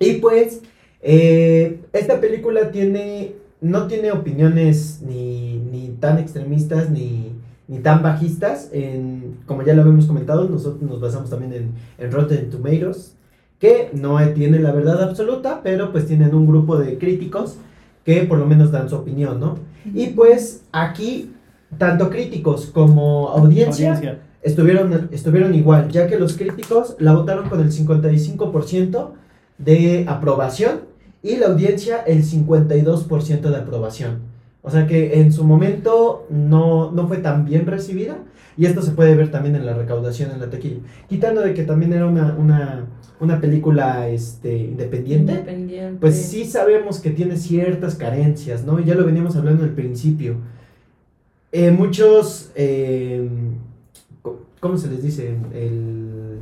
[0.00, 0.62] Y pues,
[1.00, 7.32] eh, esta película tiene no tiene opiniones ni, ni tan extremistas ni,
[7.68, 8.70] ni tan bajistas.
[8.72, 13.16] En, como ya lo habíamos comentado, nosotros nos basamos también en, en Rotten Tomatoes,
[13.58, 17.56] que no tiene la verdad absoluta, pero pues tienen un grupo de críticos
[18.04, 19.58] que por lo menos dan su opinión, ¿no?
[19.94, 21.30] Y pues aquí,
[21.78, 24.18] tanto críticos como audiencia, Audiencia.
[24.42, 29.10] estuvieron, estuvieron igual, ya que los críticos la votaron con el 55%
[29.58, 30.80] de aprobación
[31.22, 34.18] y la audiencia el 52% de aprobación.
[34.62, 38.18] O sea que en su momento no, no fue tan bien recibida
[38.58, 40.80] y esto se puede ver también en la recaudación en la taquilla.
[41.08, 42.84] Quitando de que también era una, una,
[43.20, 45.98] una película este, independiente, Independiente.
[46.00, 48.78] pues sí sabemos que tiene ciertas carencias, ¿no?
[48.80, 50.36] Ya lo veníamos hablando al principio.
[51.52, 53.28] Eh, muchos, eh,
[54.60, 55.36] ¿cómo se les dice?
[55.52, 56.38] El,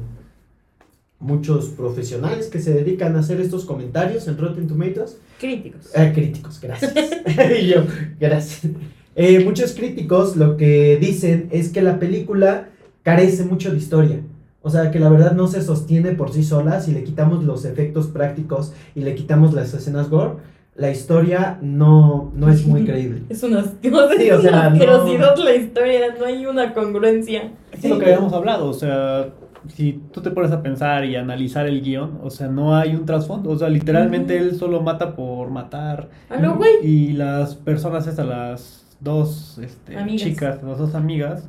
[1.21, 5.91] muchos profesionales que se dedican a hacer estos comentarios en Rotten Tomatoes Críticos.
[5.95, 6.93] Ah, críticos, gracias.
[7.61, 7.85] y yo,
[8.19, 8.73] gracias.
[9.15, 12.69] Eh, muchos críticos lo que dicen es que la película
[13.03, 14.21] carece mucho de historia.
[14.63, 16.81] O sea, que la verdad no se sostiene por sí sola.
[16.81, 20.35] Si le quitamos los efectos prácticos y le quitamos las escenas gore,
[20.79, 23.23] la historia no, no es muy creíble.
[23.29, 27.53] Es una, asquerosidad, Sí, o sea, no- la historia, no hay una congruencia.
[27.73, 29.27] Es lo que habíamos hablado, o sea,
[29.67, 33.05] si tú te pones a pensar y analizar el guion, o sea, no hay un
[33.05, 36.09] trasfondo, o sea, literalmente él solo mata por matar.
[36.31, 36.77] A lo güey.
[36.83, 40.23] Y las personas estas, las dos este, Amigas.
[40.23, 41.49] chicas, las dos amigas,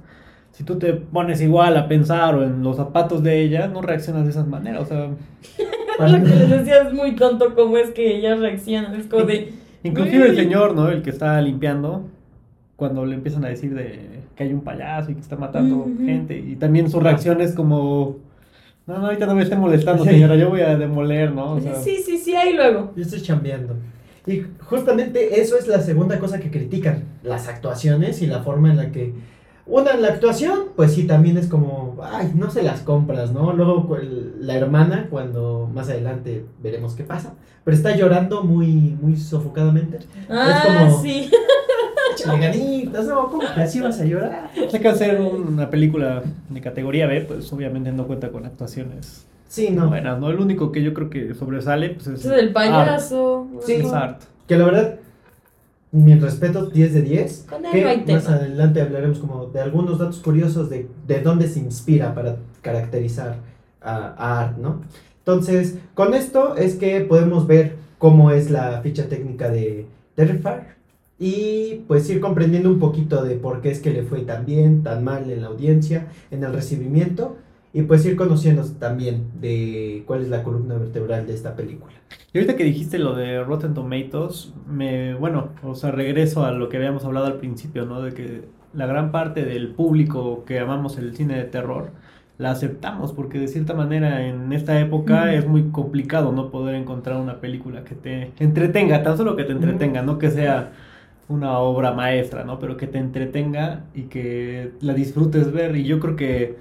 [0.52, 4.24] si tú te pones igual a pensar o en los zapatos de ella, no reaccionas
[4.26, 5.10] de esa manera, o sea,
[6.08, 8.96] Lo que les decía es muy tonto cómo es que ellas reaccionan.
[8.96, 9.54] Es como de.
[9.84, 10.90] inclusive el señor, ¿no?
[10.90, 12.08] El que está limpiando,
[12.76, 16.06] cuando le empiezan a decir de que hay un payaso y que está matando Ujú.
[16.06, 18.18] gente, y también su reacción es como,
[18.88, 21.56] no, no, ahorita no me esté molestando, señora, yo voy a demoler, ¿no?
[21.56, 22.94] O sea, Sí, sí, sí, ahí luego.
[22.96, 23.76] Yo estoy chambeando.
[24.26, 28.78] Y justamente eso es la segunda cosa que critican, las actuaciones y la forma en
[28.78, 29.14] la que...
[29.70, 33.54] Una, la actuación, pues sí, también es como, ay, no se las compras, ¿no?
[33.54, 39.16] Luego el- la hermana, cuando más adelante veremos qué pasa, pero está llorando muy, muy
[39.16, 40.00] sofocadamente.
[40.30, 41.30] Ah, como- sí.
[43.08, 44.50] No, ¿cómo que así vas a llorar?
[44.74, 49.70] hay que hacer una película de categoría B, pues obviamente no cuenta con actuaciones Sí,
[49.72, 49.88] no.
[49.88, 50.30] buenas, ¿no?
[50.30, 52.20] El único que yo creo que sobresale, pues es...
[52.26, 53.48] Eso del payaso.
[53.66, 53.74] Sí.
[53.74, 54.22] Es art.
[54.48, 54.96] Que la verdad,
[55.92, 57.46] mi respeto, 10 de 10.
[57.50, 58.36] Con él que no hay más tema.
[58.36, 63.38] adelante hablaremos como de algunos datos curiosos de, de dónde se inspira para caracterizar
[63.82, 64.82] a, a Art, ¿no?
[65.20, 69.86] Entonces, con esto es que podemos ver cómo es la ficha técnica de
[70.16, 70.80] Terrifier
[71.20, 74.84] y pues ir comprendiendo un poquito de por qué es que le fue tan bien,
[74.84, 77.38] tan mal en la audiencia, en el recibimiento
[77.74, 81.94] y pues ir conociendo también de cuál es la columna vertebral de esta película.
[82.34, 86.70] Y ahorita que dijiste lo de Rotten Tomatoes, me, bueno, o sea, regreso a lo
[86.70, 88.02] que habíamos hablado al principio, ¿no?
[88.02, 88.44] De que
[88.74, 91.92] la gran parte del público que amamos el cine de terror
[92.38, 97.18] la aceptamos, porque de cierta manera en esta época es muy complicado no poder encontrar
[97.20, 100.72] una película que te entretenga, tan solo que te entretenga, no que sea
[101.28, 102.58] una obra maestra, ¿no?
[102.60, 105.76] Pero que te entretenga y que la disfrutes ver.
[105.76, 106.58] Y yo creo que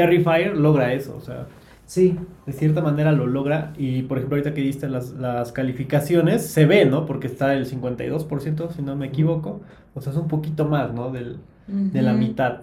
[0.00, 1.46] Terrifier logra eso, o sea,
[1.90, 6.46] Sí, de cierta manera lo logra y por ejemplo ahorita que diste las, las calificaciones
[6.46, 7.04] se ve, ¿no?
[7.04, 9.60] Porque está el 52% si no me equivoco,
[9.94, 11.10] o sea es un poquito más, ¿no?
[11.10, 12.60] Del, de la mitad.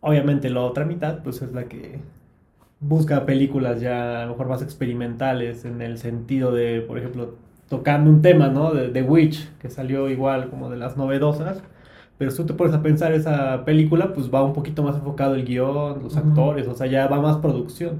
[0.00, 1.98] Obviamente la otra mitad pues es la que
[2.78, 7.34] busca películas ya a lo mejor más experimentales en el sentido de, por ejemplo,
[7.68, 8.72] tocando un tema, ¿no?
[8.72, 11.64] De The Witch, que salió igual como de las novedosas.
[12.22, 15.34] Pero si tú te pones a pensar esa película, pues va un poquito más enfocado
[15.34, 16.28] el guion, los Ujú.
[16.28, 17.94] actores, o sea, ya va más producción.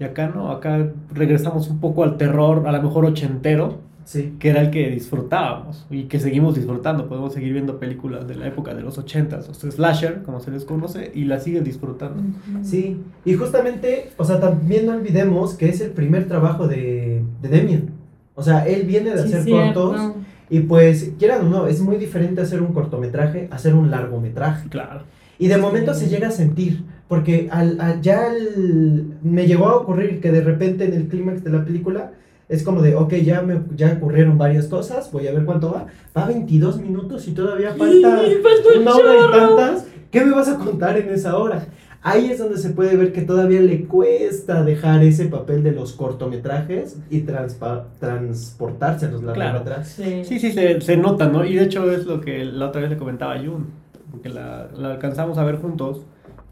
[0.00, 4.32] Y acá no, acá regresamos un poco al terror, a lo mejor ochentero, sí.
[4.38, 7.10] que era el que disfrutábamos y que seguimos disfrutando.
[7.10, 10.50] Podemos seguir viendo películas de la época de los ochentas, o sea, slasher, como se
[10.50, 12.22] les conoce, y la sigues disfrutando.
[12.62, 12.96] Sí,
[13.26, 17.90] y justamente, o sea, también no olvidemos que es el primer trabajo de, de Demian.
[18.34, 19.88] O sea, él viene de Sí, hacer cierto.
[19.90, 20.12] cortos
[20.50, 24.68] y pues, quieran o no, es muy diferente hacer un cortometraje, hacer un largometraje.
[24.68, 25.02] Claro.
[25.38, 25.60] Y de Sí.
[25.60, 30.32] momento se llega a sentir, porque al, al- ya al- me llegó a ocurrir que
[30.32, 32.12] de repente en el clímax de la película
[32.48, 35.86] es como de, ok, ya, me, ya ocurrieron varias cosas, voy a ver cuánto va.
[36.16, 39.86] Va 22 minutos y todavía falta Sí, falta un una hora y tantas.
[40.10, 41.66] ¿Qué me vas a contar en esa hora?
[42.02, 45.92] Ahí es donde se puede ver que todavía le cuesta dejar ese papel de los
[45.94, 49.58] cortometrajes y transpa- transportárselos la Claro.
[49.58, 49.88] atrás.
[49.88, 50.22] Sí.
[50.24, 51.44] Sí, sí, se, se nota, ¿no?
[51.44, 53.66] Y de hecho es lo que la otra vez le comentaba a Jun,
[54.10, 56.02] porque la, la alcanzamos a ver juntos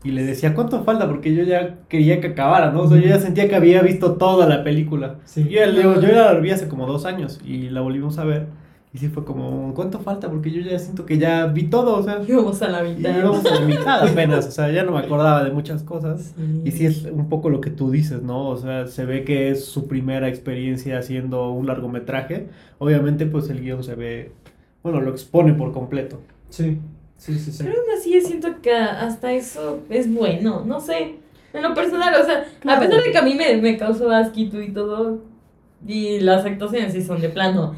[0.03, 1.09] y le decía, ¿cuánto falta?
[1.09, 2.83] Porque yo ya quería que acabara, ¿no?
[2.83, 5.17] O sea, yo ya sentía que había visto toda la película.
[5.25, 5.45] Sí.
[5.45, 8.47] Yo, ya- yo, yo la vi hace como dos años y la volvimos a ver.
[8.97, 10.31] Y sí fue como, ¿cuánto falta?
[10.31, 13.19] Porque yo ya siento que ya vi todo, o sea, Íbamos a la y mitad.
[13.19, 16.33] íbamos a la mitad apenas, o sea, ya no me acordaba de muchas cosas.
[16.35, 16.63] Sí.
[16.65, 18.49] Y sí es un poco lo que tú dices, ¿no?
[18.49, 22.49] O sea, se ve que es su primera experiencia haciendo un largometraje.
[22.79, 24.33] Obviamente, pues el guion se ve,
[24.83, 26.19] bueno, lo expone por completo.
[26.49, 26.79] Sí,
[27.19, 27.65] sí, sí, sí.
[27.65, 31.17] Pero aún así siento que hasta eso es bueno, no sé.
[31.53, 34.59] En lo personal, o sea, a pesar de que a mí me, me causó asquito
[34.63, 35.19] y todo,
[35.87, 37.75] y las actuaciones sí son de plano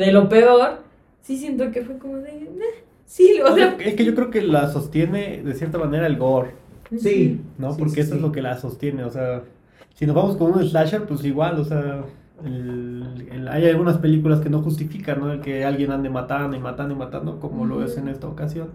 [0.00, 0.78] de lo peor,
[1.22, 2.48] sí siento que fue como de...
[3.06, 3.76] Sí, o sea...
[3.80, 6.52] es que yo creo que la sostiene de cierta manera el gore,
[6.98, 7.72] Sí, ¿no?
[7.72, 9.42] Sí, Porque sí, eso es lo que la sostiene, o sea,
[9.94, 12.04] si nos vamos con un slasher, pues igual, o sea,
[12.44, 15.32] el- el- hay algunas películas que no justifican, ¿no?
[15.32, 18.68] El que alguien ande matando y matando y matando, como lo es en esta ocasión.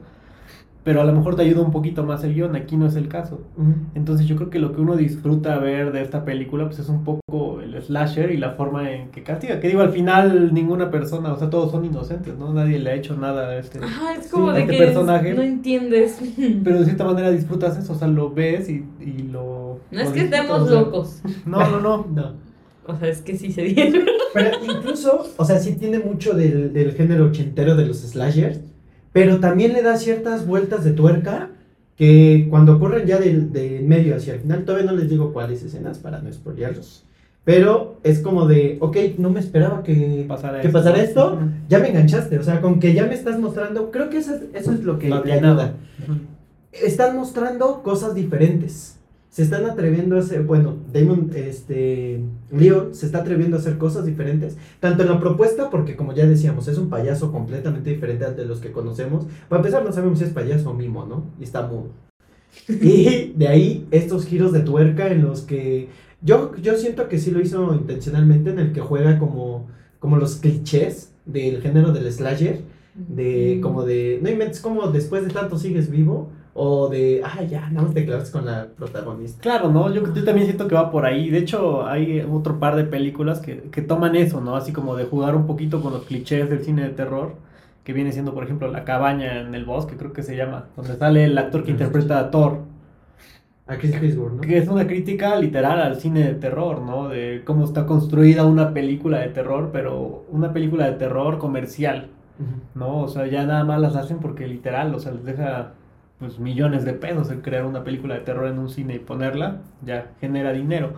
[0.84, 3.07] Pero a lo mejor te ayuda un poquito más el guion, aquí no es el
[3.07, 3.41] caso.
[3.95, 7.03] Entonces yo creo que lo que uno disfruta ver de esta película pues es un
[7.03, 9.59] poco el slasher y la forma en que castiga.
[9.59, 12.53] Que digo, al final ninguna persona, o sea, todos son inocentes, ¿no?
[12.53, 13.80] Nadie le ha hecho nada a este...
[13.80, 15.34] Ajá, es como Sí, de este que personaje.
[15.34, 16.19] no entiendes.
[16.63, 19.80] Pero de cierta manera disfrutas eso, o sea, lo ves y, y lo...
[19.91, 21.21] No es que estemos o sea, locos.
[21.45, 22.07] No, no, no.
[22.13, 22.34] No.
[22.88, 24.05] O sea, es que sí se dieron.
[24.34, 28.59] Pero incluso, o sea, sí tiene mucho del, del género ochentero de los slashers,
[29.11, 31.49] pero también le da ciertas vueltas de tuerca
[31.95, 35.63] que cuando ocurren ya del, de medio hacia el final, todavía no les digo cuáles
[35.63, 37.05] escenas para no spoilearlos.
[37.46, 40.80] Pero es como de, ok, no me esperaba que Pasara que esto.
[40.80, 41.46] pasara esto, Ujú.
[41.70, 44.41] ya me enganchaste, o sea, con que ya me estás mostrando, creo que eso es,
[44.54, 45.62] eso es lo que Lo le atinado.
[45.62, 45.76] ayuda.
[46.04, 46.18] Ujú.
[46.74, 49.00] Están mostrando cosas diferentes.
[49.30, 52.22] Se están atreviendo a hacer, bueno, Damon, este,
[52.52, 56.26] Leon se está atreviendo a hacer cosas diferentes, tanto en la propuesta, porque como ya
[56.26, 59.28] decíamos, es un payaso completamente diferente al de los que conocemos.
[59.50, 61.26] Para empezar, no sabemos si es payaso o mimo, ¿no?
[61.39, 61.89] Y está mudo.
[62.70, 65.89] Y de ahí estos giros de tuerca en los que
[66.22, 69.68] yo, yo siento que sí lo hizo intencionalmente, en el que juega como,
[69.99, 72.61] como los clichés del género del slasher,
[72.95, 77.70] de como de, no inventes como después de tanto sigues vivo, o de, ah, ya,
[77.70, 79.41] no te claves con la protagonista.
[79.41, 79.93] Claro, ¿no?
[79.93, 81.30] Yo, yo también siento que va por ahí.
[81.30, 84.55] De hecho, hay otro par de películas que, que toman eso, ¿no?
[84.55, 87.34] Así como de jugar un poquito con los clichés del cine de terror,
[87.84, 90.95] que viene siendo, por ejemplo, La cabaña en el bosque, creo que se llama, donde
[90.95, 92.61] sale el actor que interpreta a Thor,
[93.68, 94.41] A Chris Hemsworth, ¿no?
[94.41, 97.09] que es una crítica literal al cine de terror, ¿no?
[97.09, 102.09] De cómo está construida una película de terror, pero una película de terror comercial.
[102.76, 102.99] ¿no?
[102.99, 105.72] O sea, ya nada más las hacen porque literal, o sea, les deja
[106.20, 109.61] pues millones de pesos el crear una película de terror en un cine y ponerla,
[109.86, 110.93] ya genera dinero.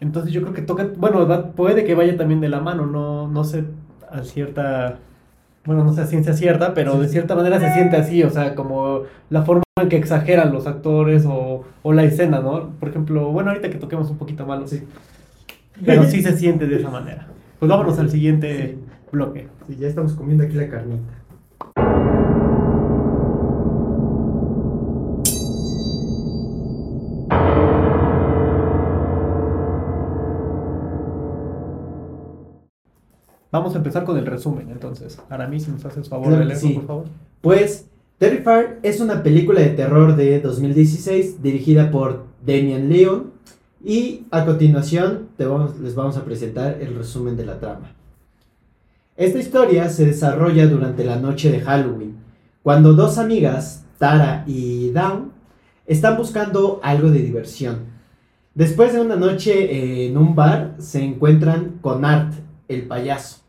[0.00, 3.26] Entonces yo creo que toca, bueno, va- puede que vaya también de la mano, no,
[3.28, 3.64] no sé
[4.10, 4.98] a cierta,
[5.64, 8.54] bueno, no sé a ciencia cierta, pero de cierta manera se siente así, o sea,
[8.54, 12.70] como la forma en que exageran los actores o, o la escena, ¿no?
[12.80, 14.82] Por ejemplo, bueno, ahorita que toquemos un poquito malo, Sí.
[15.84, 17.26] pero sí se siente de esa manera.
[17.58, 18.84] Pues vámonos al siguiente Sí.
[19.12, 19.48] bloque.
[19.66, 21.14] Sí, ya estamos comiendo aquí la carnita.
[33.50, 35.18] Vamos a empezar con el resumen, entonces.
[35.30, 36.74] Aramis, si nos haces favor de leerlo, sí.
[36.74, 37.04] por favor.
[37.40, 43.30] Pues, Terrifier es una película de terror de 2016 dirigida por Damian Leon
[43.84, 47.94] y a continuación les vamos a presentar el resumen de la trama.
[49.16, 52.16] Esta historia se desarrolla durante la noche de Halloween,
[52.64, 55.30] cuando dos amigas, Tara y Dawn,
[55.86, 57.84] están buscando algo de diversión.
[58.52, 62.32] Después de una noche en un bar, se encuentran con Art,
[62.66, 63.42] el payaso,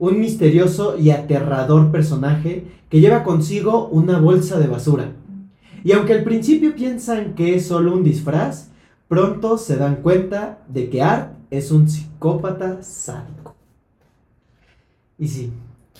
[0.00, 5.12] un misterioso y aterrador personaje que lleva consigo una bolsa de basura.
[5.84, 8.70] Y aunque al principio piensan que es solo un disfraz,
[9.08, 13.54] pronto se dan cuenta de que Art es un psicópata sádico.
[15.18, 15.52] Y sí.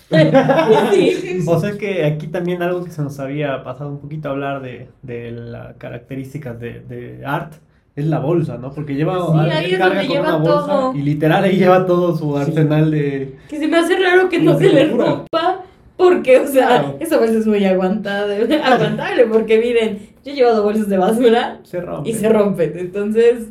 [1.47, 4.61] O sea que aquí también algo que se nos había pasado un poquito a hablar
[4.63, 7.53] de, de las características de, de Art
[8.01, 8.71] es la bolsa, ¿no?
[8.71, 10.93] Porque lleva, Sí, ahí es carga donde con lleva una bolsa todo.
[10.95, 13.35] y literal ahí lleva todo su arsenal de...
[13.49, 15.61] Que se me hace raro que no se le rompa.
[15.97, 16.97] Porque, o sea, Claro.
[16.99, 19.25] esa bolsa es muy aguantable, aguantable.
[19.27, 22.09] Porque miren, yo he llevado bolsas de basura Se rompe.
[22.09, 22.73] y se rompen.
[22.75, 23.47] Entonces,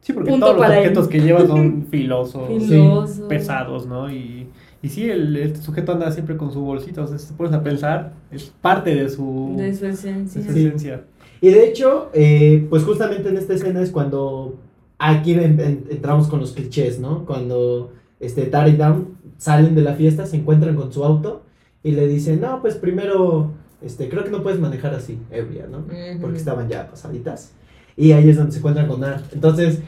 [0.00, 0.80] Sí, porque Punto todos los para él.
[0.88, 3.26] objetos que lleva son filosos, filoso.
[3.28, 4.10] pesados, ¿no?
[4.12, 4.48] Y,
[4.82, 7.54] y sí, el, este sujeto anda siempre con su bolsita, o sea, si te pones
[7.54, 10.42] a pensar, es parte de su, de su de esencia.
[10.42, 10.58] su Sí.
[10.66, 11.04] esencia.
[11.44, 14.54] Y de hecho, eh, pues justamente en esta escena es cuando
[14.98, 17.26] aquí en- en- entramos con los clichés, ¿no?
[17.26, 21.42] Cuando este, Tara y Dawn salen de la fiesta, se encuentran con su auto
[21.82, 23.50] y le dicen, no, pues primero,
[23.82, 25.84] este, creo que no puedes manejar así, ebria, ¿no?
[26.20, 27.52] Porque estaban ya pasaditas.
[27.96, 29.24] Y ahí es donde se encuentran con Art.
[29.34, 29.80] Entonces,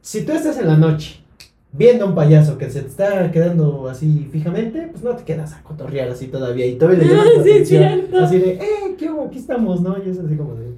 [0.00, 1.20] si tú estás en la noche
[1.72, 5.52] viendo a un payaso que se te está quedando así fijamente, pues no te quedas
[5.52, 7.74] a cotorrear así todavía y todavía le llamas la Sí.
[8.24, 9.24] Así de, eh, ¿qué hubo?
[9.26, 9.96] Aquí estamos, ¿no?
[10.02, 10.68] Y es así como de,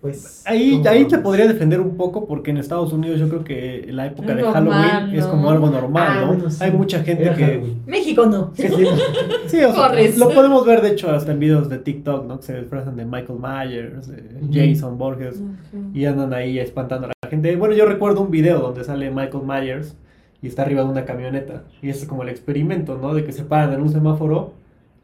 [0.00, 0.42] pues...
[0.46, 4.06] Ahí, ahí te podría defender un poco porque en Estados Unidos yo creo que la
[4.06, 6.26] época de Normal, Halloween es como algo normal, Ah, ¿no?
[6.28, 6.62] bueno, sí.
[6.62, 7.44] Hay mucha gente Era que...
[7.44, 7.82] Halloween.
[7.86, 8.52] México no.
[8.52, 8.84] Que sí,
[9.46, 10.16] Sí, o sea, Corres.
[10.18, 12.36] lo podemos ver de hecho hasta en videos de TikTok, ¿no?
[12.38, 14.22] Que se disfrazan de Michael Myers, de.
[14.52, 15.42] Jason Borges
[15.92, 17.54] y andan ahí espantando a la gente.
[17.56, 19.96] Bueno, yo recuerdo un video donde sale Michael Myers
[20.40, 23.14] y está arriba de una camioneta y es como el experimento, ¿no?
[23.14, 24.52] De que se paran en un semáforo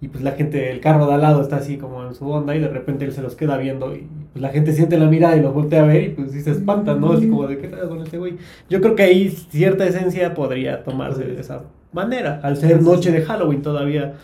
[0.05, 2.55] y pues la gente, el carro de al lado está así como en su onda
[2.55, 5.35] y de repente él se los queda viendo y pues la gente siente la mirada
[5.37, 7.13] y los voltea a ver y pues sí se espantan, ¿no?
[7.13, 8.35] Así como de qué tal con este güey.
[8.69, 13.23] Yo creo que ahí cierta esencia podría tomarse de esa manera, al ser noche de
[13.23, 14.15] Halloween todavía,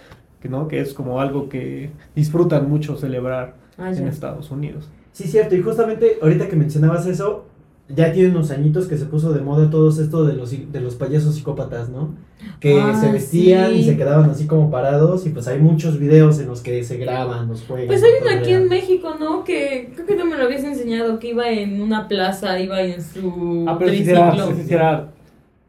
[0.41, 4.07] que no, que es como algo que disfrutan mucho celebrar Ah, en.
[4.09, 4.91] Estados Unidos.
[5.13, 7.47] Sí, cierto, y justamente ahorita que mencionabas eso,
[7.95, 10.95] ya tiene unos añitos que se puso de moda todo esto de los, de los
[10.95, 12.15] payasos psicópatas, ¿no?
[12.61, 13.77] Que Ah, se vestían sí.
[13.79, 16.97] y se quedaban así como parados y pues hay muchos videos en los que se
[16.97, 17.87] graban, los juegan.
[17.89, 19.45] Pues hay uno aquí en México, ¿no?
[19.45, 23.03] Que creo que no me lo habías enseñado, que iba en una plaza, iba en
[23.03, 24.47] su Ah, pero si triciclo.
[24.57, 25.09] sí será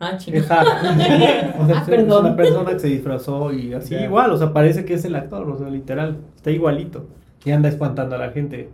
[0.03, 0.17] Ah.
[0.25, 0.71] Exacto.
[1.61, 2.25] O sea, Ah, es perdón.
[2.25, 4.05] una persona que se disfrazó y así Ya.
[4.05, 7.05] igual, o sea, parece que es el actor, o sea, literal, está igualito.
[7.45, 8.69] Y anda espantando a la gente.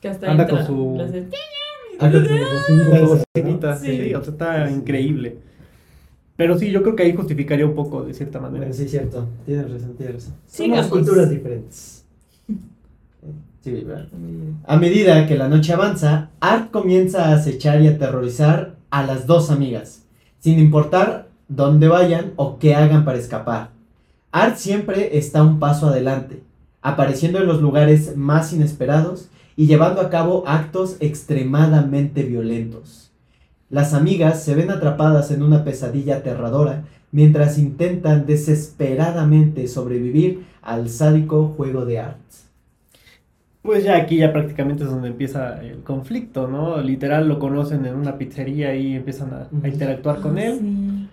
[0.00, 0.96] Que hasta Anda entra, con su-
[2.00, 4.14] bocinita, Sí.
[4.14, 5.38] o sea, está increíble.
[6.36, 8.60] Pero sí, yo creo que ahí justificaría un poco, de cierta manera.
[8.60, 10.88] Bueno, sí, cierto, tienes razón, tienes razón.
[10.88, 12.04] Culturas diferentes.
[13.62, 13.86] Sí.
[14.64, 19.50] A medida que la noche avanza, Art comienza a acechar y aterrorizar a las dos
[19.50, 20.06] amigas,
[20.38, 23.68] sin importar dónde vayan o qué hagan para escapar.
[24.32, 26.42] Art siempre está un paso adelante,
[26.80, 33.10] apareciendo en los lugares más inesperados y llevando a cabo actos extremadamente violentos.
[33.68, 41.54] Las amigas se ven atrapadas en una pesadilla aterradora mientras intentan desesperadamente sobrevivir al sádico
[41.56, 42.18] juego de Art.
[43.62, 46.80] Pues ya aquí ya prácticamente es donde empieza el conflicto, ¿no?
[46.80, 50.58] Literal lo conocen en una pizzería y empiezan a, a interactuar con Ah, él.
[50.58, 51.08] sí.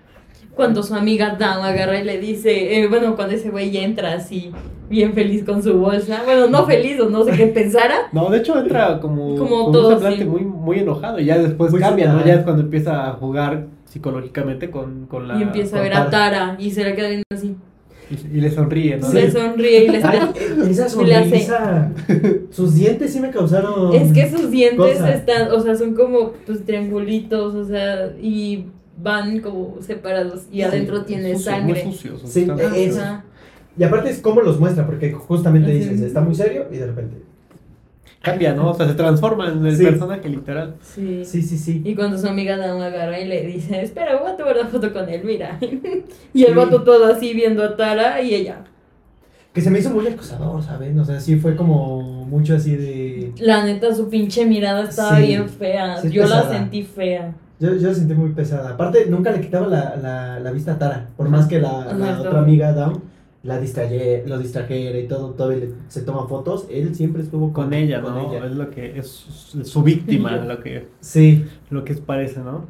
[0.53, 4.13] Cuando su amiga Dawn agarra y le dice, eh, bueno, cuando ese güey ya entra
[4.13, 4.51] así,
[4.89, 8.39] bien feliz con su bolsa, bueno, no feliz o no sé qué pensara, No, de
[8.39, 10.29] hecho entra como, Como con todo, un semblante sí.
[10.29, 12.25] muy, muy enojado y ya después Muy cambia, ¿no?
[12.25, 15.37] Ya es cuando empieza a jugar psicológicamente con, con la...
[15.39, 17.55] y empieza a ver a Tara y se le queda viendo así,
[18.09, 19.11] Y, y le sonríe, ¿no?
[19.11, 20.33] le sonríe y le está...
[20.69, 21.91] esa sonrisa.
[22.51, 23.93] Sus dientes sí me causaron.
[23.93, 25.13] Es que sus dientes cosa.
[25.13, 28.65] están, o sea, son como pues triangulitos, o sea, y
[29.01, 31.83] van como separados y Sí, adentro tiene Sucio, sangre.
[31.83, 32.21] Muy sucios.
[32.25, 33.23] Sí, están
[33.77, 36.07] Y aparte es cómo los muestra, porque justamente Así dices, es.
[36.07, 37.17] está muy serio y de repente.
[38.21, 38.71] Cambia, ¿no?
[38.71, 39.83] O sea, se transforma en el Sí.
[39.83, 40.75] personaje literal.
[40.81, 41.23] Sí.
[41.23, 41.81] Sí, sí, sí.
[41.85, 44.67] Y cuando su amiga da una agarra y le dice, espera, voy a tomar una
[44.67, 45.57] foto con él, mira.
[46.33, 46.53] y el Sí.
[46.53, 48.63] vato todo así viendo a Tara y ella.
[49.53, 50.99] Que se me hizo muy acosador, ¿saben?
[50.99, 53.31] O sea, sí fue como mucho así de.
[53.39, 55.27] La neta, su pinche mirada estaba Sí.
[55.27, 55.97] bien fea.
[56.01, 57.33] Sí, Yo la sentí fea.
[57.59, 58.71] Yo, yo la sentí muy pesada.
[58.71, 61.07] Aparte, nunca le quitaba la, la, la vista a Tara.
[61.15, 63.01] Por más que la, la otra amiga, Down,
[63.43, 67.99] la distraye, lo distrajera y todo, le- se toma fotos, él siempre estuvo Con ella,
[68.01, 68.29] ¿no?
[68.33, 68.45] ella.
[68.45, 69.07] Es lo que es
[69.63, 72.65] su- víctima, lo que, Sí, lo que parece, ¿no?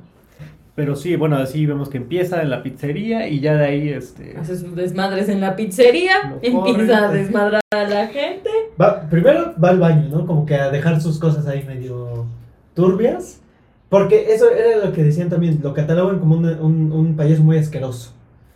[0.75, 4.37] Pero sí, bueno, así vemos que empieza en la pizzería y ya de ahí, este...
[4.37, 8.49] Hace sus desmadres en la pizzería, empieza a desmadrar a la gente.
[8.79, 10.27] Va, primero va al baño, ¿no?
[10.27, 12.27] Como que a dejar sus cosas ahí medio
[12.75, 13.41] turbias.
[13.89, 17.57] Porque eso era lo que decían también, lo catalogan como un, un, un payaso muy
[17.57, 18.11] asqueroso,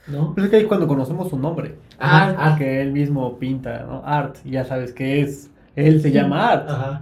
[0.07, 0.33] ¿no?
[0.35, 2.35] Pues es que ahí cuando conocemos su nombre, Art.
[2.39, 2.57] Art.
[2.57, 4.01] que él mismo pinta, ¿no?
[4.05, 6.69] Art, y ya sabes que es, él se llama Art.
[6.69, 7.01] Ajá.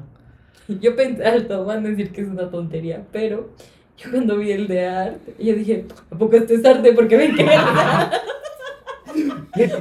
[0.67, 3.49] Yo pensé, alto, van a decir que es una tontería, pero
[3.97, 6.93] yo cuando vi el de arte, yo dije, ¿a poco esto es arte?
[6.93, 7.43] Porque ven que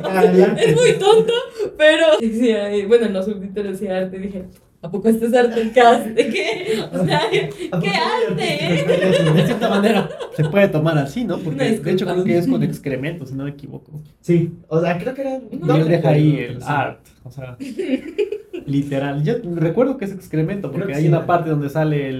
[0.04, 0.64] Adelante.
[0.64, 1.32] es muy tonto,
[1.76, 4.44] pero decía, bueno, en los subtítulos decía arte, dije,
[4.82, 5.70] ¿a poco esto es arte?
[5.72, 6.14] ¿Qué arte?
[6.28, 6.82] ¿Qué?
[6.92, 8.82] O sea, ¿qué arte?
[8.82, 9.32] eh?
[9.34, 11.38] De cierta manera se puede tomar así, ¿no?
[11.38, 14.00] Porque de hecho creo que es con excremento, si no me equivoco.
[14.20, 15.40] Sí, o sea, creo que era.
[15.52, 17.56] No deja ahí el art, o sea,
[18.66, 19.22] literal.
[19.24, 21.26] Yo recuerdo que es excremento, porque que hay sí, una ¿no?
[21.26, 22.16] parte donde sale el,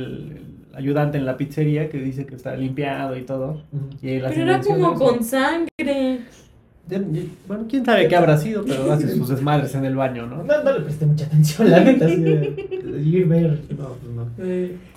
[0.72, 3.62] el ayudante en la pizzería que dice que está limpiado y todo.
[4.02, 6.20] Y Pero era como con sangre.
[7.47, 10.43] Bueno, quién sabe qué habrá sido, pero hace sus desmadres en el baño, ¿no?
[10.43, 12.39] No, no le presté mucha atención, la neta, así de,
[12.84, 13.61] de ir ver.
[13.78, 14.26] No, pues no.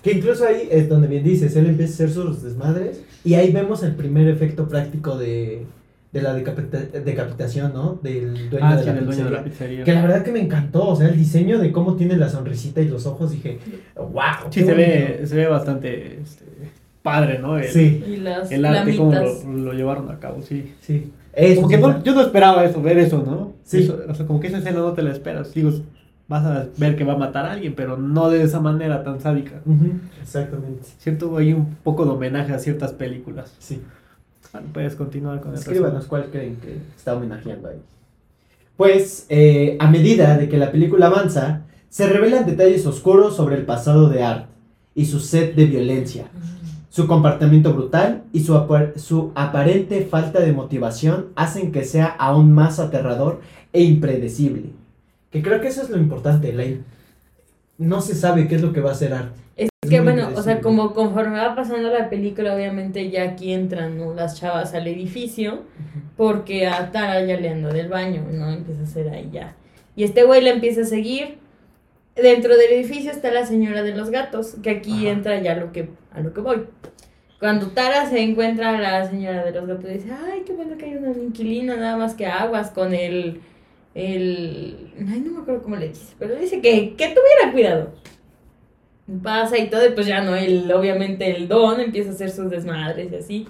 [0.02, 3.52] Que incluso ahí es donde bien dices, él empieza a hacer sus desmadres y ahí
[3.52, 5.66] vemos el primer efecto práctico de,
[6.14, 8.00] de la decapita- decapitación, ¿no?
[8.02, 9.84] Del dueño, Ah, de, sí, la del dueño de la pizzería.
[9.84, 12.82] Que la verdad que me encantó, o sea, el diseño de cómo tiene la sonrisita
[12.82, 13.60] y los ojos, dije,
[13.96, 14.50] wow.
[14.50, 16.46] Sí, se ve, se ve bastante este,
[17.02, 17.58] padre, ¿no?
[17.58, 19.46] El, Sí, Y las el arte, cómo flamitas.
[19.46, 20.74] lo, lo llevaron a cabo, sí.
[20.82, 21.12] sí.
[21.34, 23.54] Eso Como que no- yo no esperaba eso, ver eso, ¿no?
[23.64, 23.84] Sí.
[23.84, 25.54] Eso, o sea, como que esa escena no te la esperas.
[25.54, 25.72] Digo,
[26.28, 29.20] vas a ver que va a matar a alguien, pero no de esa manera tan
[29.22, 29.62] sádica.
[30.22, 30.84] Exactamente.
[31.00, 33.54] Cierto, hay un poco de homenaje a ciertas películas.
[33.60, 33.82] Sí.
[34.52, 37.78] Bueno, puedes continuar con el Escríbanos cuál creen que está homenajeando ahí.
[38.78, 43.64] Pues, eh, a medida de que la película avanza, se revelan detalles oscuros sobre el
[43.66, 44.48] pasado de Art
[44.96, 46.26] y su sed de violencia,
[46.92, 52.52] su comportamiento brutal y su, apa- su aparente falta de motivación hacen que sea aún
[52.52, 53.40] más aterrador
[53.72, 54.66] e impredecible.
[55.32, 56.66] Que creo que eso es lo importante, la
[57.78, 59.32] no se sabe qué es lo que va a hacer Art.
[59.56, 63.54] Es Es que bueno, o sea, como conforme va pasando la película, obviamente ya aquí
[63.54, 64.14] entran ¿no?
[64.14, 65.62] las chavas al edificio,
[66.18, 68.52] porque a Tara ya le anda del baño, ¿no?
[68.52, 69.56] Empieza a hacer ahí ya.
[69.96, 71.38] Y este güey la empieza a seguir.
[72.16, 75.10] Dentro del edificio está la señora de los gatos, que aquí Ajá.
[75.10, 76.66] entra ya lo que, a lo que voy.
[77.40, 80.86] Cuando Tara se encuentra a la señora de los gatos, dice, ay, qué bueno que
[80.86, 83.42] hay una inquilina, nada más que aguas con el,
[83.96, 87.94] el, ay, no me acuerdo cómo le dice, pero dice que, que tuviera cuidado
[89.20, 92.50] pasa y todo, y pues ya no, él, obviamente el don empieza a hacer sus
[92.50, 93.48] desmadres y así.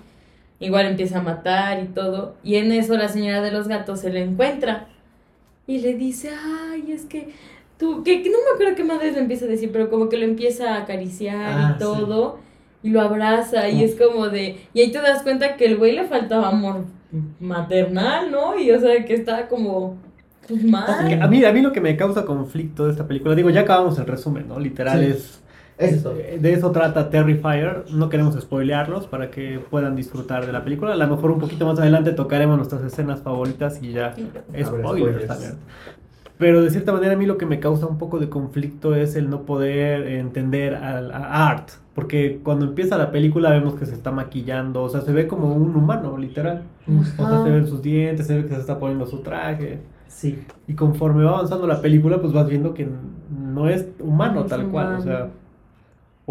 [0.60, 2.36] Igual empieza a matar y todo.
[2.44, 4.88] Y en eso la señora de los gatos se le encuentra.
[5.66, 7.30] Y le dice, ay, es que
[7.82, 10.16] tú, que, que no me acuerdo qué madre le empieza a decir, pero como que
[10.18, 12.38] lo empieza a acariciar Ah, y todo.
[12.84, 13.86] Y lo abraza y Oh.
[13.86, 14.58] es como de...
[14.74, 16.86] Y ahí te das cuenta que el güey le faltaba amor
[17.40, 18.58] maternal, ¿no?
[18.60, 19.98] Y o sea, que estaba como...
[20.48, 21.22] Pues mal.
[21.22, 23.98] A mí, a mí lo que me causa conflicto de esta película, digo, ya acabamos
[24.00, 24.60] el resumen, ¿no?
[24.60, 25.06] Literal Sí.
[25.12, 25.38] es...
[25.78, 26.14] Eso.
[26.14, 30.94] De eso trata Terrifier, no queremos spoilearlos para que puedan disfrutar de la película.
[30.94, 35.28] A lo mejor un poquito más adelante tocaremos nuestras escenas favoritas y ya spoilers spoilers.
[35.28, 35.54] también.
[36.42, 39.16] Pero de cierta manera a mí lo que me causa un poco de conflicto es
[39.16, 41.70] el no poder entender al- a, Art.
[41.94, 45.54] Porque cuando empieza la película vemos que se está maquillando, o sea, se ve como
[45.54, 46.64] un humano, literal.
[47.20, 49.82] O sea, se ven sus dientes, se ve que se está poniendo su traje.
[50.08, 50.44] Sí.
[50.68, 52.88] Y conforme va avanzando la película, pues vas viendo que
[53.30, 55.30] no es humano No es tal cual, o sea,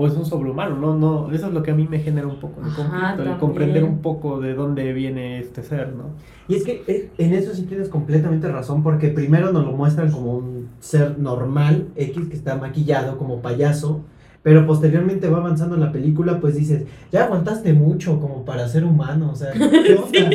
[0.00, 2.40] o es un sobrehumano, no, no, eso es lo que a mí me genera un
[2.40, 6.04] poco de Ajá, conflicto, el comprender un poco de dónde viene este ser, ¿no?
[6.48, 10.10] Y es que eh, en eso sí tienes completamente razón, porque primero nos lo muestran
[10.10, 14.00] como un ser normal, X, que está maquillado como payaso,
[14.42, 19.30] pero posteriormente va avanzando la película, pues dices, ya aguantaste mucho como para ser humano,
[19.32, 20.30] o sea, ¿qué onda?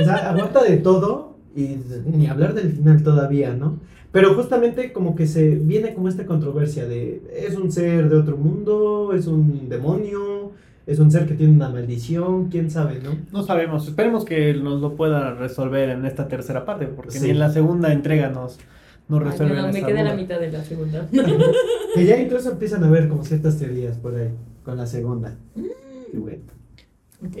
[0.00, 1.76] O sea, aguanta de todo y
[2.06, 3.78] ni hablar del final todavía, ¿no?
[4.16, 8.38] Pero justamente como que se viene como esta controversia de, ¿es un ser de otro
[8.38, 9.12] mundo?
[9.14, 10.52] ¿Es un demonio?
[10.86, 12.48] ¿Es un ser que tiene una maldición?
[12.48, 13.10] ¿Quién sabe, no?
[13.30, 17.24] No sabemos, esperemos que nos lo pueda resolver en esta tercera parte, porque Sí.
[17.26, 18.58] ni en la segunda entrega nos,
[19.06, 21.06] nos Ay, resuelven no, me esa quedé a la mitad de la segunda.
[21.94, 24.30] Que ya incluso empiezan a ver como ciertas teorías por ahí
[24.64, 25.36] con la segunda.
[25.54, 26.42] Qué bueno.
[27.22, 27.36] Ok.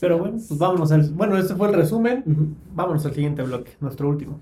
[0.00, 2.46] Pero bueno, pues vámonos al, bueno, este fue el resumen, Ujú.
[2.72, 4.38] vámonos al siguiente bloque, nuestro último.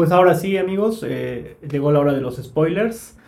[0.00, 3.18] Pues ahora sí, amigos, eh, llegó la hora de los spoilers.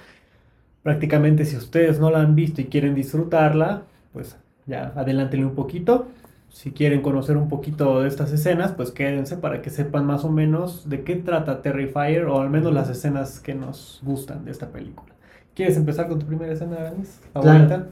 [0.82, 3.82] Prácticamente si ustedes no la han visto y quieren disfrutarla,
[4.14, 6.06] pues ya adelántenle un poquito.
[6.48, 10.30] Si quieren conocer un poquito de estas escenas, pues quédense para que sepan más o
[10.30, 14.68] menos de qué trata Terrifier o al menos las escenas que nos gustan de esta
[14.68, 15.12] película.
[15.54, 17.20] ¿Quieres empezar con tu primera escena, Aramis?
[17.34, 17.88] ¿Favorita?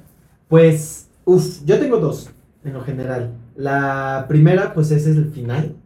[0.48, 2.30] Pues, uff, yo tengo dos
[2.64, 3.32] en lo general.
[3.56, 5.76] La primera, pues ese es el final.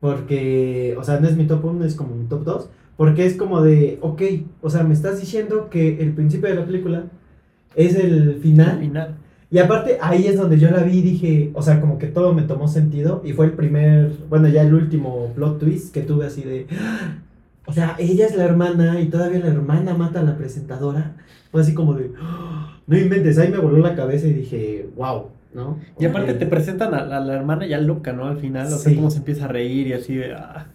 [0.00, 2.68] Porque, o sea, no es mi top 1, es como mi top 2.
[2.96, 4.22] Porque es como de, ok,
[4.62, 7.04] o sea, me estás diciendo que el principio de la película
[7.74, 8.78] es el Al final.
[8.80, 9.14] final.
[9.50, 12.32] Y aparte, ahí es donde yo la vi y dije, o sea, como que todo
[12.34, 13.20] me tomó sentido.
[13.24, 16.66] Y fue el primer, bueno, ya el último plot twist que tuve así de.
[17.66, 21.14] O sea, ella es la hermana y todavía la hermana mata a la presentadora.
[21.52, 22.10] Fue así como de.
[22.86, 25.78] No inventes, ahí me voló la cabeza y dije, wow, ¿no?
[25.98, 28.26] Y aparte te presentan a, a la hermana ya loca, ¿no?
[28.26, 28.96] Al final, o sea, Sí.
[28.96, 30.34] cómo se empieza a reír y así de...
[30.34, 30.66] ah.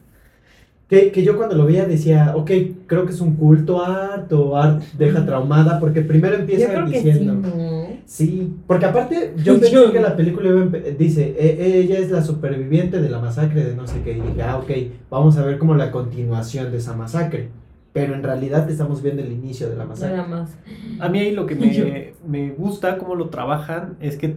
[0.87, 2.51] Que, que yo cuando lo veía decía, ok,
[2.85, 6.85] creo que es un culto a Art o Art deja traumada, porque primero Yo empieza
[6.85, 7.33] sí, diciendo.
[7.33, 7.87] ¿no?
[8.05, 10.51] Sí, porque aparte yo pensé Yo- que la película
[10.99, 14.43] dice, "E- ella es la superviviente de la masacre de no sé qué, y dije,
[14.43, 14.69] ah, ok,
[15.09, 17.49] vamos a ver como la continuación de esa masacre,
[17.91, 20.17] pero en realidad estamos viendo el inicio de la masacre.
[20.17, 20.51] Nada más.
[20.99, 24.35] A mí ahí lo que me, me gusta, cómo lo trabajan, es que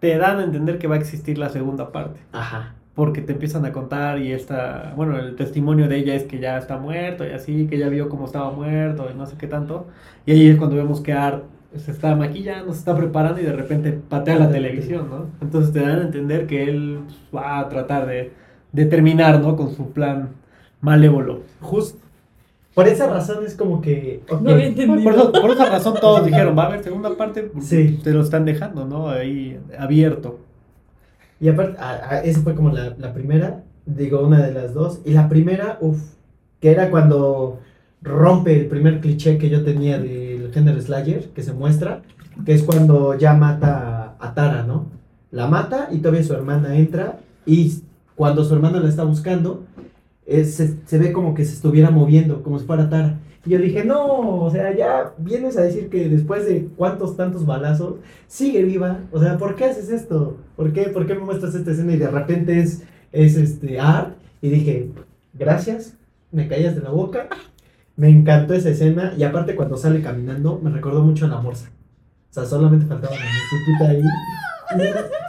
[0.00, 2.20] te dan a entender que va a existir la segunda parte.
[2.32, 6.40] Ajá, Porque te empiezan a contar y esta, bueno, el testimonio de ella es que
[6.40, 9.46] ya está muerto y así, que ya vio cómo estaba muerto y no sé qué
[9.48, 9.88] tanto.
[10.26, 11.44] Y ahí es cuando vemos que Art
[11.76, 15.36] se está maquillando, se está preparando y de repente patea la televisión, ¿no?
[15.40, 18.36] Entonces te dan a entender que él pues, va a tratar de,
[18.72, 19.56] de terminar, ¿no?
[19.56, 20.36] Con su plan
[20.80, 21.46] malévolo.
[21.60, 22.00] Justo.
[22.74, 24.22] Por esa razón es como que.
[24.42, 25.02] No había entendido.
[25.02, 28.00] Por, eso- por esa razón todos dijeron, va a haber segunda parte, porque Sí.
[28.02, 29.08] te lo están dejando, ¿no?
[29.08, 30.38] Ahí abierto.
[31.40, 35.00] Y aparte, a- a- esa fue como la, la primera, digo, una de las dos.
[35.04, 35.98] Y la primera, uff,
[36.60, 37.58] que era cuando
[38.02, 42.02] rompe el primer cliché que yo tenía del género Slayer, que se muestra,
[42.46, 44.86] que es cuando ya mata a Tara, ¿no?
[45.32, 47.82] La mata y todavía su hermana entra y
[48.16, 49.64] cuando su hermana la está buscando,
[50.44, 53.18] se, se ve como que se estuviera moviendo, como si fuera Tara.
[53.44, 57.46] Y yo dije, no, o sea, ya vienes a decir que después de cuántos tantos
[57.46, 59.00] balazos, sigue viva.
[59.12, 60.36] O sea, ¿por qué haces esto?
[60.56, 64.16] ¿Por qué, por qué me muestras esta escena y de repente es, es este art?
[64.42, 64.90] Y dije,
[65.32, 65.96] gracias,
[66.30, 67.28] me callas de la boca.
[67.96, 71.70] Me encantó esa escena y aparte cuando sale caminando me recordó mucho a la morsa.
[72.30, 74.02] O sea, solamente faltaba la musiquita ahí.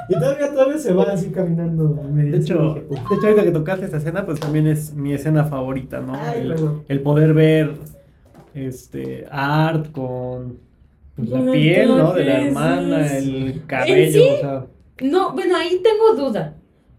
[0.10, 2.00] Y, todavía, todavía se va así caminando.
[2.12, 6.00] De hecho, de hecho, ahorita que tocaste esta escena, pues también es mi escena favorita,
[6.00, 6.14] ¿no?
[6.16, 6.52] Ay,
[6.88, 7.76] el, poder ver
[8.54, 10.60] este Art con
[11.16, 12.14] pues, la piel, ¿no?
[12.14, 14.30] De la hermana, el cabello, sí?
[14.30, 14.66] o sea.
[15.02, 16.56] No, bueno, ahí tengo duda.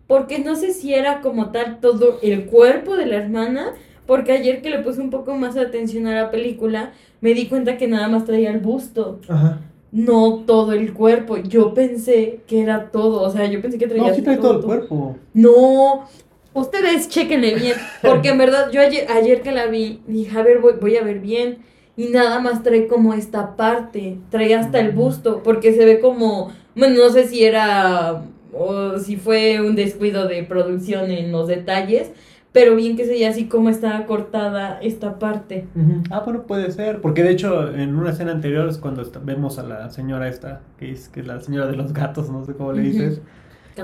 [0.06, 3.72] Porque no sé si era como tal todo el cuerpo de la hermana.
[4.06, 7.46] Porque ayer que le puse un poco más de atención a la película, me di
[7.46, 9.20] cuenta que nada más traía el busto.
[9.28, 9.60] Ajá.
[9.92, 11.36] No todo el cuerpo.
[11.36, 13.20] Yo pensé que era todo.
[13.20, 14.08] O sea, yo pensé que traía.
[14.08, 15.16] No, sí trae todo el cuerpo.
[15.34, 16.08] No.
[16.54, 17.76] Ustedes chequenle bien.
[18.02, 21.02] Porque en verdad, yo ayer, ayer que la vi, dije, a ver, voy, voy a
[21.02, 21.58] ver bien.
[21.94, 24.16] Y nada más trae como esta parte.
[24.30, 25.42] Trae hasta el busto.
[25.42, 26.50] Porque se ve como.
[26.74, 28.24] Bueno, no sé si era.
[28.54, 32.12] O si fue un descuido de producción en los detalles.
[32.52, 35.66] Pero bien que se veía así como estaba cortada esta parte.
[36.10, 37.00] Ah, bueno, puede ser.
[37.00, 40.60] Porque de hecho, en una escena anterior es cuando está- vemos a la señora esta,
[40.78, 43.22] que es, que es la señora de los gatos, no sé cómo le dices.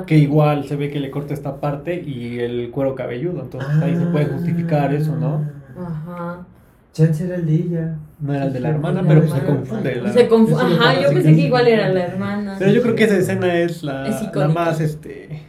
[0.07, 3.41] Que igual se ve que le corta esta parte y el cuero cabelludo.
[3.41, 5.47] Entonces ahí se puede justificar eso, ¿no?
[5.81, 6.47] Ajá.
[6.93, 7.97] Chance era el de ella.
[8.21, 9.95] No era el de la hermana, La pero se confunde.
[10.03, 12.57] la- Se confu- Eso me Ajá, yo pensé que igual era la hermana.
[12.59, 15.43] Pero yo creo que esa escena es la, Es la más, este...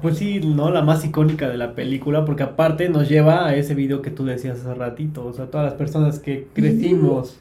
[0.00, 0.70] Pues sí, ¿no?
[0.70, 4.24] La más icónica de la película, porque aparte nos lleva a ese video que tú
[4.24, 7.40] decías hace ratito, o sea, todas las personas que crecimos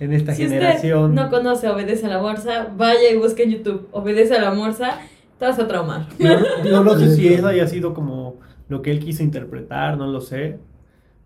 [0.00, 1.10] en esta Si generación.
[1.10, 4.52] usted no conoce Obedece a la Morsa, vaya y busque en YouTube Obedece a la
[4.52, 4.98] Morsa,
[5.38, 6.08] te vas a traumar.
[6.18, 6.30] Yo,
[6.64, 8.36] yo no sé si eso haya sido como
[8.68, 10.58] lo que él quiso interpretar, no lo sé.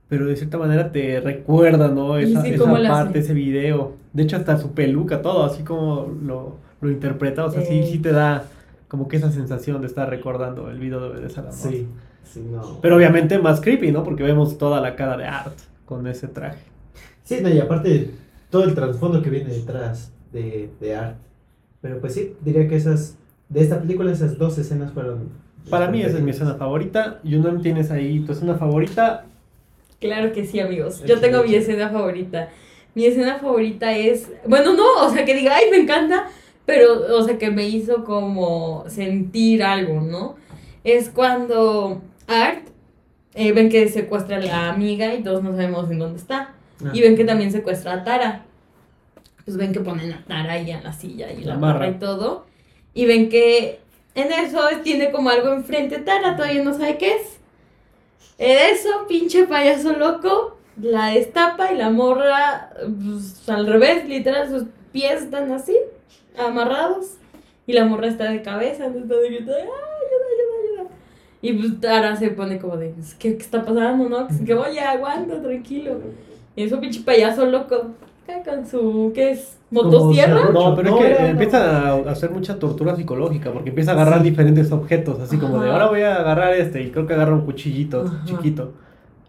[0.08, 2.16] Pero de cierta manera te recuerda, ¿no?
[2.16, 3.18] Esa, sí, parte, hace.
[3.18, 3.92] ese video.
[4.14, 7.44] De hecho, hasta su peluca, todo, así como lo, lo interpreta.
[7.44, 8.44] O sea, sí, sí te da
[8.88, 11.68] como que esa sensación de estar recordando el video de Obedece a la Morsa.
[11.68, 11.86] Sí,
[12.24, 12.80] sí, no.
[12.80, 14.02] Pero obviamente más creepy, ¿no?
[14.02, 16.64] Porque vemos toda la cara de Art con ese traje.
[17.24, 18.10] Sí, no, y aparte
[18.50, 21.16] todo el trasfondo que viene detrás de, de Art.
[21.80, 23.16] Pero pues sí, diría que esas,
[23.48, 25.28] de esta película, esas dos escenas fueron...
[25.70, 27.20] Para mí esa es mi escena favorita.
[27.24, 29.26] Yunam, ¿tienes ahí tu escena favorita?
[30.00, 31.02] Claro que sí, amigos.
[31.04, 32.48] Yo tengo mi escena favorita.
[32.94, 34.30] Mi escena favorita es.
[34.46, 36.28] Bueno, no, o sea, que diga, ay, me encanta.
[36.68, 40.36] Pero, o sea, que me hizo como sentir algo, ¿no?
[40.84, 42.68] Es cuando Art.
[43.32, 46.52] eh, ven que secuestra a la amiga y todos no sabemos en dónde está.
[46.84, 46.90] Ah.
[46.92, 48.44] Y ven que también secuestra a Tara.
[49.46, 52.44] Pues ven que ponen a Tara ahí en la silla y la amarra y todo.
[52.92, 53.80] Y ven que
[54.14, 57.38] en eso tiene como algo enfrente Tara, todavía no sabe qué es.
[58.36, 64.64] En eso, pinche payaso loco, la destapa y la morra pues, al revés, literal, sus
[64.92, 65.74] pies están así,
[66.46, 67.14] amarrados.
[67.66, 70.90] Y la morra está de cabeza, no está de grito, ¡ay, ayuda, ayuda, ayuda!
[71.42, 74.26] Y pues Tara se pone como de, ¿qué, qué está pasando, no?
[74.44, 75.98] Que oye, aguanta, tranquilo.
[76.56, 77.88] Y eso pinche payaso loco,
[78.44, 79.58] con su, ¿qué es?
[79.70, 80.50] ¿Motosierra?
[80.50, 83.94] No, pero No, es que era- empieza a hacer mucha tortura psicológica porque empieza a
[83.94, 84.30] agarrar Sí.
[84.30, 85.72] diferentes objetos, así como de Ajá.
[85.74, 88.24] ahora voy a agarrar este y creo que agarra un cuchillito Ajá.
[88.24, 88.72] chiquito.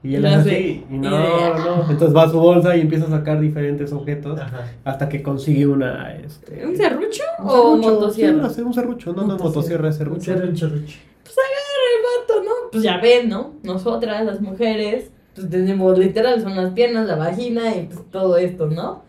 [0.01, 1.81] Y Y él lo hace así y y no, no.
[1.89, 4.71] Entonces va a su bolsa y empieza a sacar diferentes objetos Ajá.
[4.85, 6.15] hasta que consigue una.
[6.15, 8.49] Este, ¿Un serrucho un o serrucho, motosierra?
[8.49, 10.31] sí, un serrucho, no, no es motosierra, es serrucho.
[10.31, 10.97] En serrucho.
[11.23, 12.51] pues agarra el vato, ¿no?
[12.71, 13.53] Pues ya ven, ¿no?
[13.63, 18.67] Nosotras, las mujeres, pues tenemos literal, son las piernas, la vagina y pues todo esto,
[18.67, 19.03] ¿no?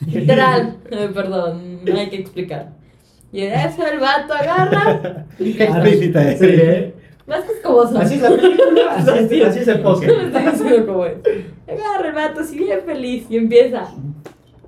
[0.06, 2.70] Literal, eh, perdón, no hay que explicar.
[3.32, 6.38] Y de eso el vato agarra, Explícita es.
[6.38, 6.94] Sí, ¿eh?
[7.28, 7.98] Más que es como son.
[7.98, 10.12] Así es la película, así, es- así es el podcast.
[10.16, 11.16] No estoy diciendo cómo es.
[11.68, 13.82] Agarra el vato así bien feliz y empieza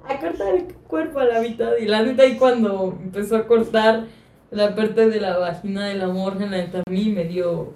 [0.07, 1.73] a cortar el cuerpo a la mitad.
[1.81, 4.05] Y la neta ahí cuando empezó a cortar
[4.51, 7.75] la parte de la vagina de la neta a mí me dio...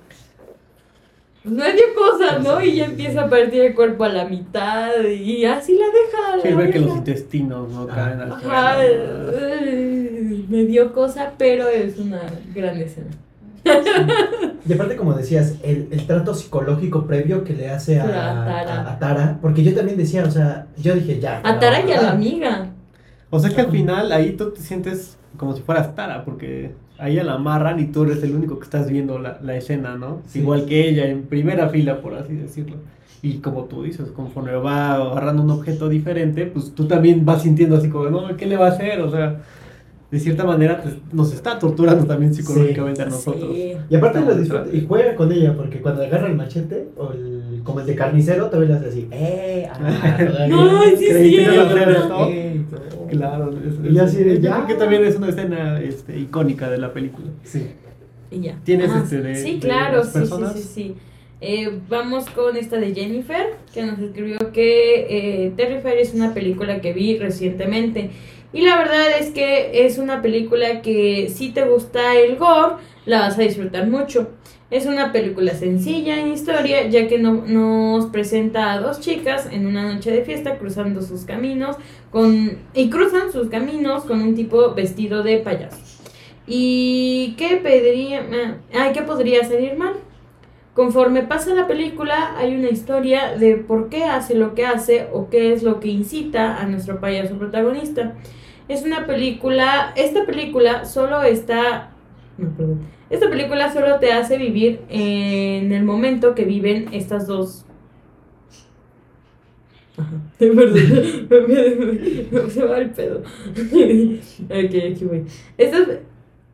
[1.42, 2.58] Pues me dio cosas, ¿no?
[2.62, 6.48] Y ya empieza a partir el cuerpo a la mitad y así la deja.
[6.48, 11.98] La ver que los intestinos no caen al Ajá, eh, me dio cosa, pero es
[11.98, 12.22] una
[12.54, 13.10] gran escena.
[14.66, 18.80] Y aparte, como decías, el, el trato psicológico previo que le hace a, a Tara.
[18.88, 21.40] a- a Tara, porque yo también decía, o sea, yo dije ya.
[21.44, 22.68] A Tara y a la amiga.
[23.30, 27.08] O sea que al final ahí tú te sientes como si fueras Tara, porque a
[27.08, 30.20] ella la amarran y tú eres el único que estás viendo la, la escena, ¿no?
[30.26, 30.38] Sí.
[30.38, 32.76] Igual que ella, en primera fila, por así decirlo.
[33.20, 37.76] Y como tú dices, conforme va agarrando un objeto diferente, pues tú también vas sintiendo
[37.76, 39.00] así como, no, ¿qué le va a hacer?
[39.00, 39.40] O sea,
[40.14, 43.50] de cierta manera te- nos está torturando también psicológicamente a nosotros.
[43.54, 43.72] Sí.
[43.90, 47.60] Y aparte lo disfruta y juega con ella, porque cuando agarra el machete, o el,
[47.64, 49.68] como el de carnicero, todavía le hace así, ¡eh!
[49.72, 50.16] Ah,
[50.84, 51.50] Ay, sí, creí que sí.
[52.08, 53.08] ¿no?
[53.10, 54.54] Claro, es, Y así de, yo ya.
[54.56, 57.26] creo que también es una escena este, icónica de la película.
[57.42, 57.66] Sí.
[58.30, 58.58] Y ya.
[58.64, 60.94] ¿Tienes Ah, este de- Sí, de claro, las sí, sí, sí, sí.
[61.40, 66.80] Eh, vamos con esta de Jennifer, que nos escribió que eh, Terrifier es una película
[66.80, 68.10] que vi recientemente.
[68.54, 73.20] Y la verdad es que es una película que si te gusta el gore, la
[73.20, 74.30] vas a disfrutar mucho.
[74.70, 79.66] Es una película sencilla en historia, ya que no- nos presenta a dos chicas en
[79.66, 81.76] una noche de fiesta cruzando sus caminos
[82.10, 85.78] con y cruzan sus caminos con un tipo vestido de payaso.
[86.46, 88.24] ¿Y qué pediría?
[88.32, 89.94] ah, Ay, ¿qué podría salir mal?
[90.74, 95.28] Conforme pasa la película, hay una historia de por qué hace lo que hace o
[95.30, 98.14] qué es lo que incita a nuestro payaso protagonista.
[98.68, 101.90] Es una película, esta película solo está,
[102.38, 107.66] no, perdón, esta película solo te hace vivir en el momento que viven estas dos.
[109.96, 110.72] Ajá, perdón,
[112.32, 113.18] me- se va el pedo.
[113.18, 115.24] ok, aquí voy.
[115.58, 115.78] Esta,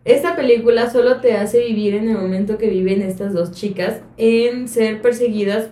[0.05, 4.69] esta película solo te hace vivir en el momento que viven estas dos chicas en
[4.69, 5.71] ser perseguidas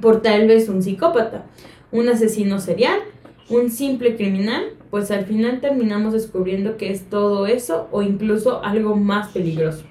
[0.00, 1.46] por tal vez un psicópata,
[1.90, 3.00] un asesino serial,
[3.48, 8.96] un simple criminal, pues al final terminamos descubriendo que es todo eso o incluso algo
[8.96, 9.84] más peligroso.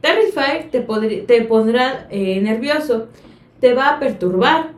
[0.00, 3.08] Terrifier te, pondrá eh, nervioso,
[3.60, 4.72] te va a perturbar,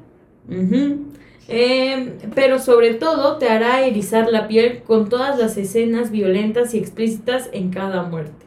[1.48, 6.78] eh, pero sobre todo te hará erizar la piel con todas las escenas violentas y
[6.78, 8.46] explícitas en cada muerte.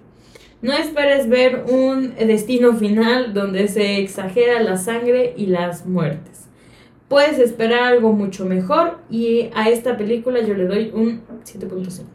[0.62, 6.35] No esperes ver un destino final donde se exagera la sangre y las muertes.
[7.08, 12.06] Puedes esperar algo mucho mejor y a esta película yo le doy un 7.5.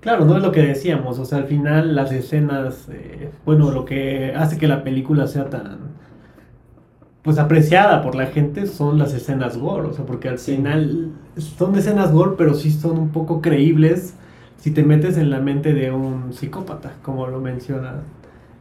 [0.00, 3.84] Claro, no es lo que decíamos, o sea, al final las escenas, eh, bueno, lo
[3.84, 5.78] que hace que la película sea tan,
[7.22, 10.56] pues apreciada por la gente son las escenas gore, o sea, porque al Sí.
[10.56, 14.16] final son escenas gore, pero sí son un poco creíbles
[14.56, 18.02] si te metes en la mente de un psicópata, como lo mencionan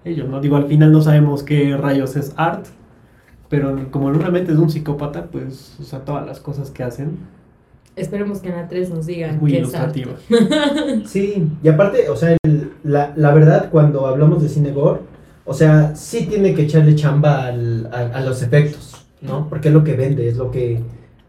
[0.05, 0.41] ellos, ¿no?
[0.41, 2.67] Digo, al final no sabemos qué rayos es art,
[3.52, 6.82] pero como en una mente de un psicópata, pues, o sea, todas las cosas que
[6.82, 7.20] hacen
[7.95, 10.14] Esperemos que en la 3 nos digan es muy ilustrativa.
[11.06, 15.02] Sí, y aparte, o sea, el- la, la verdad, cuando hablamos de cine gore,
[15.45, 19.47] o sea, sí tiene que echarle chamba al- a, a los efectos, ¿no?
[19.49, 20.80] Porque es lo que vende, es lo que,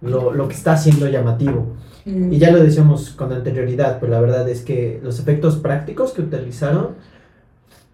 [0.01, 1.66] lo, lo que está haciendo llamativo.
[2.05, 2.33] Mm.
[2.33, 6.23] Y ya lo decíamos con anterioridad, pero la verdad es que los efectos prácticos que
[6.23, 6.91] utilizaron,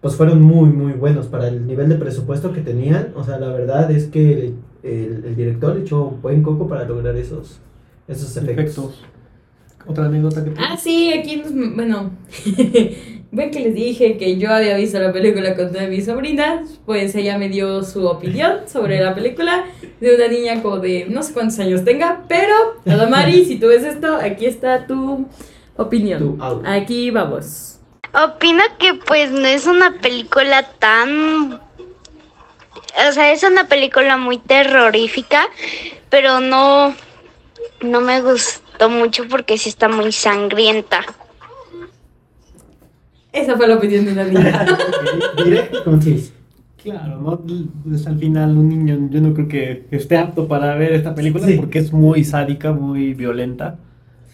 [0.01, 3.13] pues fueron muy, muy buenos para el nivel de presupuesto que tenían.
[3.15, 7.15] O sea, la verdad es que el, el director echó un buen coco para lograr
[7.17, 7.59] esos,
[8.07, 8.59] esos efectos.
[8.59, 9.05] Efectos.
[9.87, 11.41] Otra anécdota que Ah, sí, aquí
[11.75, 12.11] bueno,
[13.31, 17.15] ven que les dije que yo había visto la película con todas mis sobrinas, pues
[17.15, 19.65] ella me dio su opinión sobre la película
[19.99, 22.53] de una niña como de no sé cuántos años tenga, pero
[22.85, 25.25] Adamari, si tú ves esto, aquí está tu
[25.75, 26.37] opinión.
[26.37, 26.43] Tu.
[26.65, 27.68] Aquí vamos.
[28.13, 31.53] Opino que pues no es una película tan...
[33.07, 35.47] O sea, es una película muy terrorífica,
[36.09, 36.95] pero no,
[37.81, 41.01] no me gustó mucho porque sí está muy sangrienta.
[43.31, 44.65] Esa fue la opinión de una niña.
[45.43, 46.33] Directo y conciso.
[46.81, 47.39] Claro, ¿no?
[47.87, 51.45] Pues al final un niño yo no creo que esté apto para ver esta película
[51.45, 51.55] Sí.
[51.57, 53.77] porque es muy sádica, muy violenta.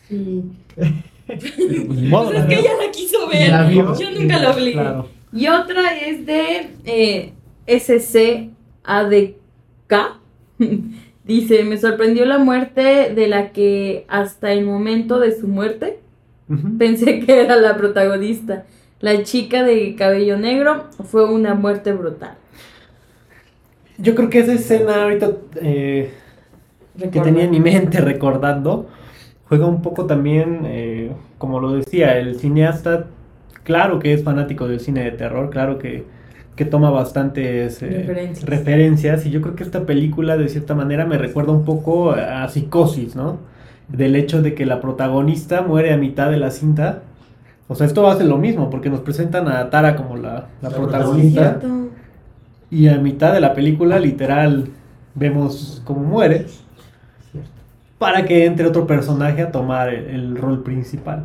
[0.08, 0.44] Sí.
[1.28, 1.40] Pero,
[1.88, 3.50] pues, modo, Pues es que ella la quiso ver.
[3.50, 3.98] La vio.
[3.98, 4.74] Yo nunca la obligué.
[4.74, 5.10] Claro.
[5.34, 7.34] Y otra es de eh,
[7.68, 8.54] SCADK.
[11.26, 16.00] Dice, me sorprendió la muerte de la que hasta el momento de su muerte
[16.78, 18.66] pensé que era la protagonista.
[19.00, 22.36] La chica de cabello negro fue una muerte brutal.
[23.98, 26.14] Yo creo que esa escena ahorita eh,
[27.12, 28.88] que tenía en mi mente recordando
[29.48, 33.06] juega un poco también, eh, como lo decía, el cineasta,
[33.64, 36.06] claro que es fanático del cine de terror, claro que,
[36.56, 38.46] que toma bastantes eh, Referencias.
[38.50, 42.48] referencias, y yo creo que esta película de cierta manera me recuerda un poco a
[42.48, 43.38] Psicosis, ¿no?
[43.88, 47.04] Del hecho de que la protagonista muere a mitad de la cinta.
[47.68, 50.76] O sea, esto hace lo mismo, porque nos presentan a Tara como la, la La
[50.76, 51.60] protagonista.
[51.60, 51.90] Cierto.
[52.72, 54.70] Y a mitad de la película, literal,
[55.14, 56.46] vemos cómo muere.
[58.06, 61.24] Para que entre otro personaje a tomar el, el rol principal.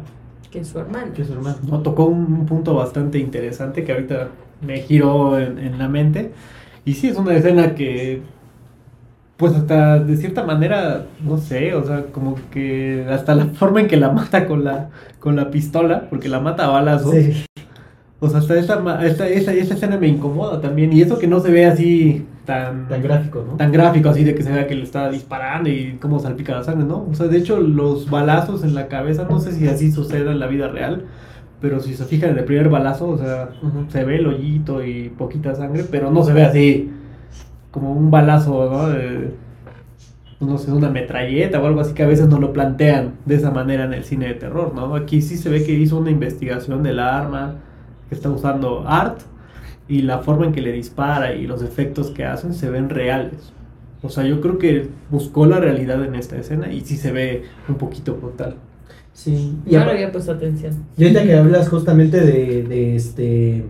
[0.50, 1.12] Que es su hermano.
[1.14, 1.56] Que es su hermano.
[1.68, 1.80] ¿no?
[1.80, 4.28] Tocó un, un punto bastante interesante que ahorita
[4.66, 6.32] me giró en, en la mente.
[6.84, 8.22] Y sí, es una escena que,
[9.36, 13.88] pues hasta de cierta manera, no sé, o sea, como que hasta la forma en
[13.88, 17.14] que la mata con la, con la pistola, porque la mata a balazos.
[17.14, 17.44] Sí.
[18.22, 20.92] O sea, hasta esta, esta- esa, esa escena me incomoda también.
[20.92, 23.56] Y eso que no se ve así tan, Tan gráfico, ¿no?
[23.56, 26.64] tan gráfico, así de que se vea que le está disparando y cómo salpica la
[26.64, 27.06] sangre, ¿no?
[27.08, 30.40] O sea, de hecho, los balazos en la cabeza, no sé si así sucede en
[30.40, 31.04] la vida real,
[31.60, 33.50] pero si se fijan en el primer balazo, o sea,
[33.88, 36.90] se ve el hoyito y poquita sangre, pero no se ve así
[37.70, 38.88] como un balazo, ¿no?
[38.88, 39.30] De,
[40.40, 43.52] no sé, una metralleta o algo así que a veces no lo plantean de esa
[43.52, 44.96] manera en el cine de terror, ¿no?
[44.96, 47.56] Aquí sí se ve que hizo una investigación del arma
[48.08, 49.20] que está usando Art
[49.90, 53.52] y la forma en que le dispara y los efectos que hacen se ven reales.
[54.02, 57.42] O sea, yo creo que buscó la realidad en esta escena y sí se ve
[57.68, 58.56] un poquito brutal.
[59.12, 59.56] Sí.
[59.66, 60.84] Y apa- había puesto atención.
[60.96, 63.66] Y ahorita que hablas justamente de, de este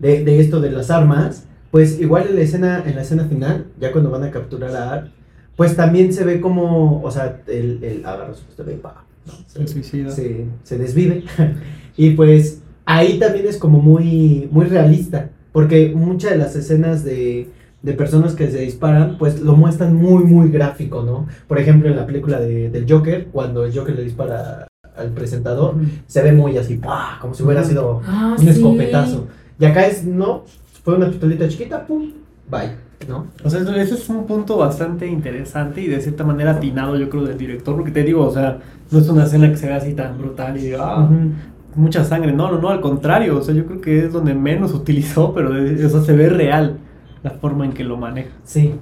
[0.00, 3.66] de, de esto de las armas, pues igual en la escena, en la escena final,
[3.80, 5.08] ya cuando van a capturar a Art,
[5.56, 9.32] pues también se ve como, o sea, el, el agarra su pistola y pa, ¿no?
[9.46, 10.10] Se suicida.
[10.10, 11.22] se, se desvive.
[11.96, 17.48] y pues ahí también es como muy, muy realista, porque muchas de las escenas de,
[17.82, 21.26] de personas que se disparan, pues lo muestran muy, muy gráfico, ¿no?
[21.48, 25.74] Por ejemplo, en la película de, del Joker, cuando el Joker le dispara al presentador,
[26.06, 27.18] se ve muy así, ¡pah!
[27.20, 28.50] como si hubiera sido Ah, un sí.
[28.50, 29.26] escopetazo.
[29.58, 30.44] Y acá es, no,
[30.84, 32.10] fue una pistolita chiquita, pum,
[32.50, 32.72] bye,
[33.08, 33.26] ¿no?
[33.44, 37.08] O sea, eso- ese es un punto bastante interesante y de cierta manera atinado, yo
[37.08, 38.58] creo, del director, porque te digo, o sea,
[38.90, 41.30] no es una escena que se vea así tan brutal y diga, ah, Ujú.
[41.74, 42.32] Mucha sangre.
[42.32, 45.50] No, no, no, al contrario, o sea, yo creo que es donde menos utilizó, pero
[45.52, 46.78] de- o sea, se ve real
[47.22, 48.30] la forma en que lo maneja.
[48.44, 48.74] Sí.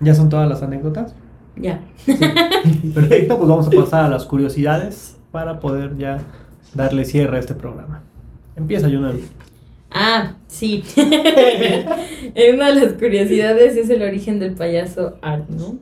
[0.00, 1.14] ¿Ya son todas las anécdotas?
[1.56, 1.80] Ya.
[2.94, 6.18] Perfecto, pues vamos a pasar a las curiosidades para poder ya
[6.74, 8.02] darle cierre a este programa.
[8.56, 9.20] Empieza, Junel.
[9.90, 10.82] Ah, sí.
[12.36, 15.76] Eh, Una de las curiosidades es el origen del payaso Art, ¿no?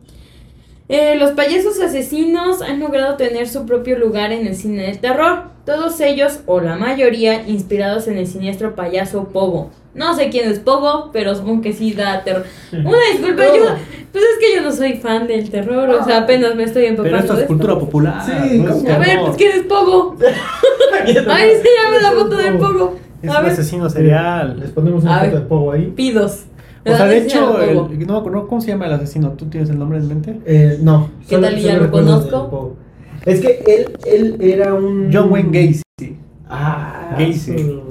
[0.95, 5.45] Eh, los payasos asesinos han logrado tener su propio lugar en el cine de terror.
[5.64, 9.70] Todos ellos, o la mayoría, inspirados en el siniestro payaso Pogo.
[9.95, 12.45] No sé quién es Pogo, pero supongo que sí da terror.
[12.72, 13.64] Una disculpa, yo.
[14.12, 17.16] Pues es que yo no soy fan del terror, o sea, apenas me estoy empapando
[17.16, 17.55] Pero esto de es esto.
[17.55, 18.22] cultura popular.
[18.26, 18.90] Sí, no es ¿cómo?
[18.93, 20.16] A ver, pues ¿quién es Pogo?
[21.28, 22.97] Ay, sí, llame la foto de Pogo.
[23.22, 24.61] Es un ver, asesino serial.
[24.61, 25.86] Les ponemos una foto de Pogo ahí.
[25.97, 26.45] pidos.
[26.85, 29.30] O sea, de hecho, el- no acuerdo cómo se llama el asesino.
[29.33, 30.41] ¿Tú tienes el nombre en mente?
[30.47, 31.11] Eh, no.
[31.28, 32.76] ¿Qué tal y ya lo conozco?
[33.24, 35.11] Es que él, él era un...
[35.12, 36.16] John Wayne Gacy.
[36.49, 37.35] Ah, Gacy.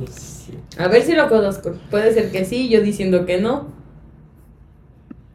[0.10, 0.54] sí.
[0.78, 1.72] A ver si lo conozco.
[1.90, 3.68] Puede ser que sí, yo diciendo que no.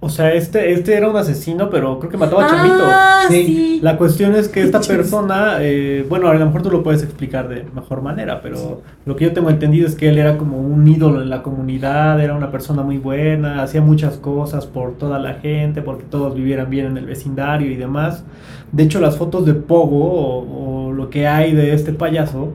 [0.07, 2.47] O sea, este, este era un asesino, pero creo que mataba a
[2.91, 3.45] Ah, Sí.
[3.45, 3.79] sí.
[3.83, 7.49] La cuestión es que esta persona, eh, bueno, a lo mejor tú lo puedes explicar
[7.49, 10.87] de mejor manera, pero lo que yo tengo entendido es que él era como un
[10.87, 15.35] ídolo en la comunidad, era una persona muy buena, hacía muchas cosas por toda la
[15.35, 18.25] gente, porque todos vivieran bien en el vecindario y demás.
[18.73, 22.53] De hecho, las fotos de Pogo o, o lo que hay de este payaso,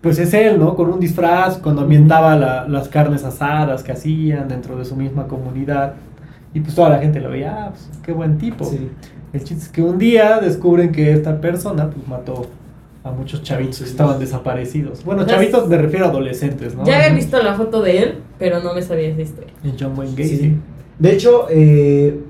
[0.00, 0.74] pues es él, ¿no?
[0.74, 5.28] Con un disfraz, cuando ambientaba la- las carnes asadas que hacían dentro de su misma
[5.28, 5.94] comunidad.
[6.54, 8.64] Y pues toda la gente lo veía, ah, pues qué buen tipo.
[8.64, 8.90] Sí.
[9.32, 12.46] El chiste es que un día descubren que esta persona pues mató
[13.04, 15.04] a muchos chavitos que estaban desaparecidos.
[15.04, 16.84] Bueno, chavitos me refiero a adolescentes, ¿no?
[16.84, 19.52] Ya había visto la foto de él, pero no me sabía esa historia.
[19.64, 20.36] En John Wayne Gacy.
[20.36, 20.56] Sí.
[20.98, 22.20] De hecho, eh,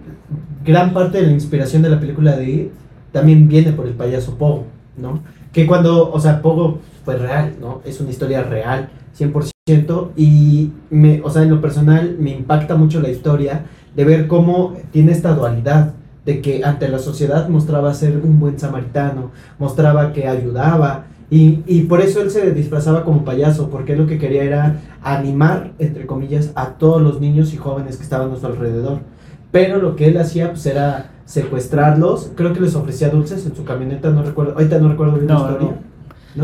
[0.65, 2.71] gran parte de la inspiración de la película de It
[3.11, 4.65] también viene por el payaso Pogo,
[4.97, 5.23] ¿no?
[5.53, 7.83] Que cuando, o sea, Pogo fue real, ¿no?
[7.85, 8.89] Es una historia real,
[9.19, 14.27] 100%, y, me, o sea, en lo personal me impacta mucho la historia de ver
[14.27, 15.95] cómo tiene esta dualidad,
[16.25, 21.83] de que ante la sociedad mostraba ser un buen samaritano, mostraba que ayudaba, y, y
[21.83, 26.07] por eso él se disfrazaba como payaso, porque él lo que quería era animar, entre
[26.07, 28.99] comillas, a todos los niños y jóvenes que estaban a su alrededor.
[29.51, 33.65] Pero lo que él hacía pues, era secuestrarlos, creo que les ofrecía dulces en su
[33.65, 35.69] camioneta, no recuerdo, ahorita no recuerdo bien No, la historia.
[35.71, 35.92] ¿no?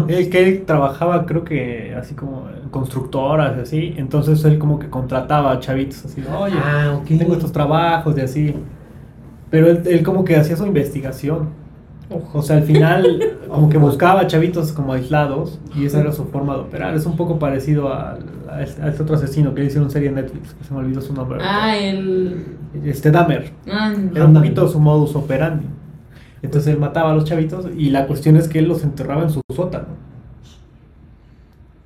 [0.08, 3.94] Él que él trabajaba, creo que así como constructoras y así.
[3.96, 8.54] Entonces él como que contrataba a chavitos así, oye, Ah, tengo estos trabajos y así.
[9.50, 11.48] Pero él, él como que hacía su investigación.
[12.32, 16.54] O sea, al final como que buscaba chavitos como aislados y esa era su forma
[16.54, 16.94] de operar.
[16.94, 20.08] Es un poco parecido al- a, este a este otro asesino que le hicieron serie
[20.08, 21.38] en Netflix, que se me olvidó su nombre.
[21.42, 22.44] Ah, el.
[22.84, 23.50] Este Dahmer.
[23.70, 25.66] Ah, Era un poquito su modus operandi.
[26.42, 29.30] Entonces él mataba a los chavitos y la cuestión es que él los enterraba en
[29.30, 29.86] su sótano.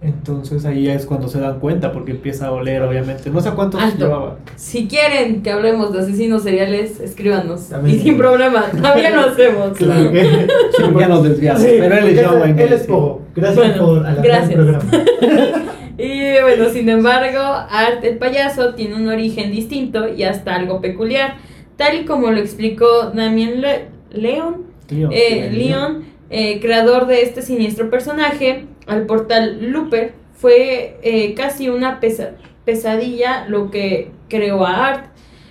[0.01, 3.31] Entonces ahí es cuando se dan cuenta, porque empieza a oler, obviamente.
[3.31, 3.99] No sé cuántos Alto.
[4.05, 4.37] llevaba.
[4.57, 7.69] Si quieren que hablemos de asesinos seriales, escríbanos.
[7.69, 7.97] También.
[7.97, 9.73] Y sin problema, también lo hacemos.
[9.79, 10.11] Claro.
[10.11, 11.63] Sí, ya nos desviamos.
[11.63, 12.83] Sí, pero él es él es.
[12.89, 13.23] Pogo.
[13.37, 14.51] Gracias Bueno, por alargar gracias.
[14.51, 14.85] el programa.
[15.99, 21.35] Y bueno, sin embargo, Art el payaso tiene un origen distinto y hasta algo peculiar,
[21.77, 23.85] tal y como lo explicó Damien Le-
[24.15, 24.67] Leon,
[25.13, 32.01] eh, Leon, eh, creador de este siniestro personaje, al portal Looper, fue eh, casi una
[32.01, 32.33] pesa-
[32.65, 35.05] pesadilla lo que creó a Art.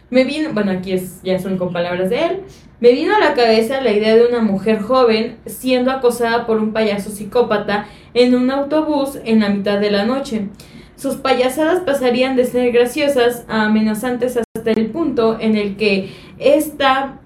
[0.10, 2.40] Me vino, bueno, aquí es, ya son con palabras de él.
[2.82, 6.74] Me vino a la cabeza la idea de una mujer joven siendo acosada por un
[6.74, 10.48] payaso psicópata en un autobús en la mitad de la noche.
[10.96, 16.10] Sus payasadas pasarían de ser graciosas a amenazantes hasta el punto en el que
[16.40, 17.20] está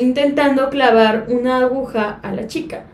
[0.00, 2.84] intentando clavar una aguja a la chica.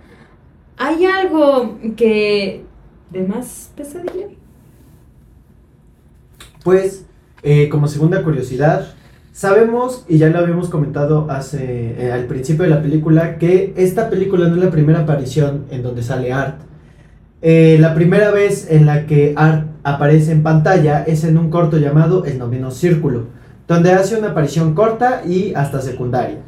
[0.77, 2.65] ¿Hay algo que
[3.11, 4.28] de más pesadilla?
[6.65, 7.07] Pues,
[7.43, 8.94] eh, como segunda curiosidad,
[9.32, 14.11] sabemos, y ya lo habíamos comentado hace, eh, al principio de la película, que esta
[14.11, 16.61] película no es la primera aparición en donde sale Art.
[17.43, 21.78] Eh, la primera vez en la que Art aparece en pantalla es en un corto
[21.78, 23.28] llamado El Noveno Círculo,
[23.66, 26.39] donde hace una aparición corta y hasta secundaria.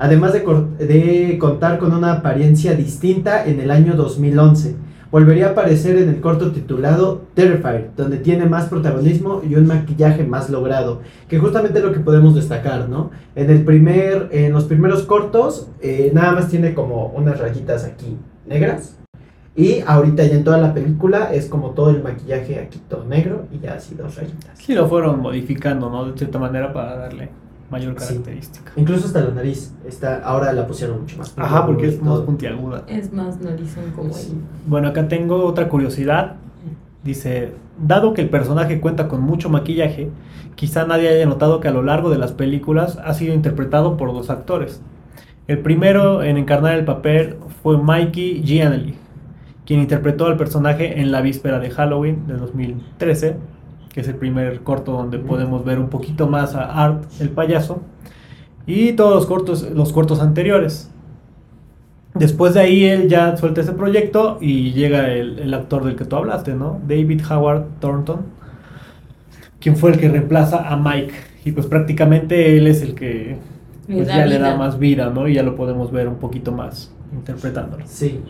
[0.00, 0.40] Además de,
[0.86, 4.74] de contar con una apariencia distinta en el año 2011.
[5.12, 10.24] Volvería a aparecer en el corto titulado Terrifier, donde tiene más protagonismo y un maquillaje
[10.24, 13.10] más logrado, que justamente es lo que podemos destacar, ¿no?
[13.34, 18.16] En el primer, en los primeros cortos, eh, nada más tiene como unas rayitas aquí
[18.46, 18.96] negras,
[19.54, 23.48] y ahorita ya en toda la película es como todo el maquillaje aquí todo negro
[23.52, 24.56] y ya así dos rayitas.
[24.58, 26.06] Sí, lo fueron modificando, ¿no?
[26.06, 27.28] De cierta manera para darle
[27.70, 28.08] mayor Sí.
[28.08, 28.72] característica.
[28.76, 31.32] Incluso hasta la nariz, está, ahora la pusieron mucho más.
[31.36, 32.26] Ajá, porque es más todo.
[32.26, 32.82] puntiaguda.
[32.88, 34.30] Es más narizón como Sí.
[34.32, 34.38] él.
[34.66, 36.36] Bueno, acá tengo otra curiosidad.
[37.04, 37.52] Dice,
[37.82, 40.10] dado que el personaje cuenta con mucho maquillaje,
[40.54, 44.12] quizá nadie haya notado que a lo largo de las películas ha sido interpretado por
[44.12, 44.82] dos actores.
[45.48, 48.94] El primero en encarnar el papel fue Mikey Giannelli,
[49.64, 53.36] quien interpretó al personaje en la víspera de Halloween de 2013,
[53.92, 57.82] que es el primer corto donde podemos ver un poquito más a Art, el payaso,
[58.66, 60.90] y todos los cortos, los cortos anteriores.
[62.14, 66.04] Después de ahí él ya suelta ese proyecto y llega el, el actor del que
[66.04, 66.80] tú hablaste, ¿no?
[66.86, 68.26] David Howard Thornton,
[69.60, 71.14] quien fue el que reemplaza a Mike.
[71.44, 73.38] Y pues prácticamente él es el que
[73.90, 75.28] pues, ya le da más vida, ¿no?
[75.28, 77.86] Y ya lo podemos ver un poquito más interpretándolo.
[77.86, 78.22] Sí,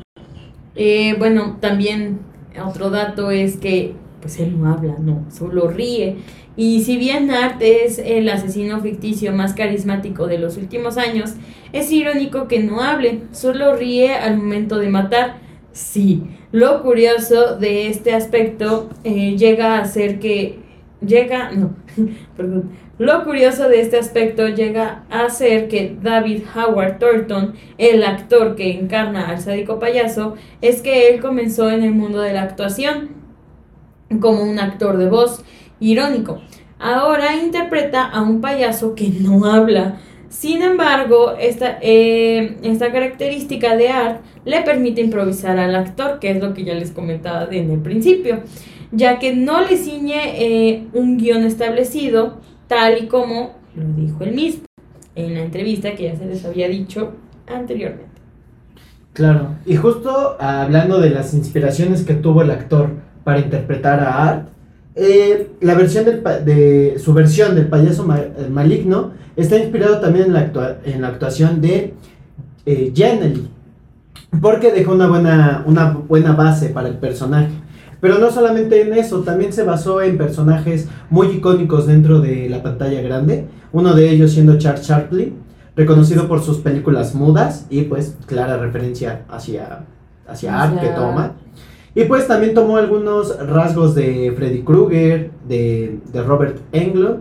[0.74, 2.20] Eh, bueno, también
[2.64, 6.16] otro dato es que pues él no habla, no, solo ríe.
[6.56, 11.34] Y si bien Art es el asesino ficticio más carismático de los últimos años,
[11.72, 15.36] es irónico que no hable, solo ríe al momento de matar.
[15.72, 20.58] Sí, lo curioso de este aspecto eh, llega a ser que
[21.00, 21.76] llega, no,
[22.36, 28.56] perdón, lo curioso de este aspecto llega a ser que David Howard Thornton, el actor
[28.56, 33.19] que encarna al sádico payaso, es que él comenzó en el mundo de la actuación
[34.18, 35.44] como un actor de voz
[35.78, 36.40] irónico.
[36.78, 39.98] Ahora interpreta a un payaso que no habla.
[40.28, 46.40] Sin embargo, esta, eh, esta característica de Art le permite improvisar al actor, que es
[46.40, 48.42] lo que ya les comentaba en el principio,
[48.92, 54.34] ya que no le ciñe eh, un guion establecido, tal y como lo dijo él
[54.34, 54.64] mismo
[55.14, 57.12] en la entrevista que ya se les había dicho
[57.46, 58.08] anteriormente.
[59.12, 59.56] claro.
[59.66, 64.48] Y justo hablando de las inspiraciones que tuvo el actor para interpretar a Art,
[64.94, 70.26] eh, la versión del de su versión del payaso ma- eh, maligno está inspirado también
[70.26, 71.94] en la, actua- en la actuación de
[72.66, 73.48] eh, Giannelli,
[74.40, 77.50] porque dejó una buena, una buena base para el personaje.
[78.00, 82.62] Pero no solamente en eso, también se basó en personajes muy icónicos dentro de la
[82.62, 85.34] pantalla grande, uno de ellos siendo Charles Chaplin,
[85.76, 89.84] reconocido por sus películas mudas y pues clara referencia hacia,
[90.26, 91.32] hacia Art que Hacia- toma.
[91.94, 97.20] Y pues también tomó algunos rasgos de Freddy Krueger, de, de Robert Englund,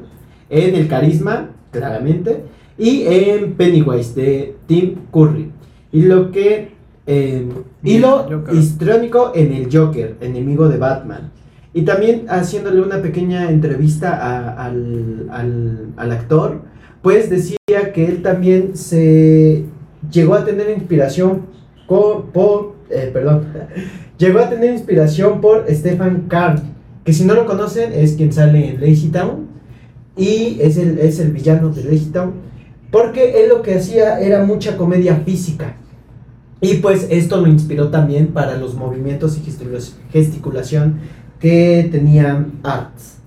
[0.50, 2.44] en el carisma, claramente,
[2.78, 5.52] y en Pennywise, de Tim Curry.
[5.92, 6.72] Y lo que...
[7.08, 7.48] eh,
[7.84, 8.54] y lo Joker.
[8.56, 11.32] histrónico en el Joker, enemigo de Batman.
[11.74, 16.62] Y también haciéndole una pequeña entrevista a- al, al- al actor,
[17.02, 17.58] pues decía
[17.94, 19.66] que él también se
[20.12, 21.44] llegó a tener inspiración
[21.88, 23.46] co- por, eh, perdón,
[24.20, 28.70] llegó a tener inspiración por Stefan Kahn, que si no lo conocen es quien sale
[28.70, 29.48] en Lazy Town
[30.16, 32.34] y es el, es el villano de Lazy Town,
[32.92, 35.76] porque él lo que hacía era mucha comedia física.
[36.62, 41.00] Y pues esto lo inspiró también para los movimientos y gesticula- gesticulación
[41.40, 43.20] que tenían arts.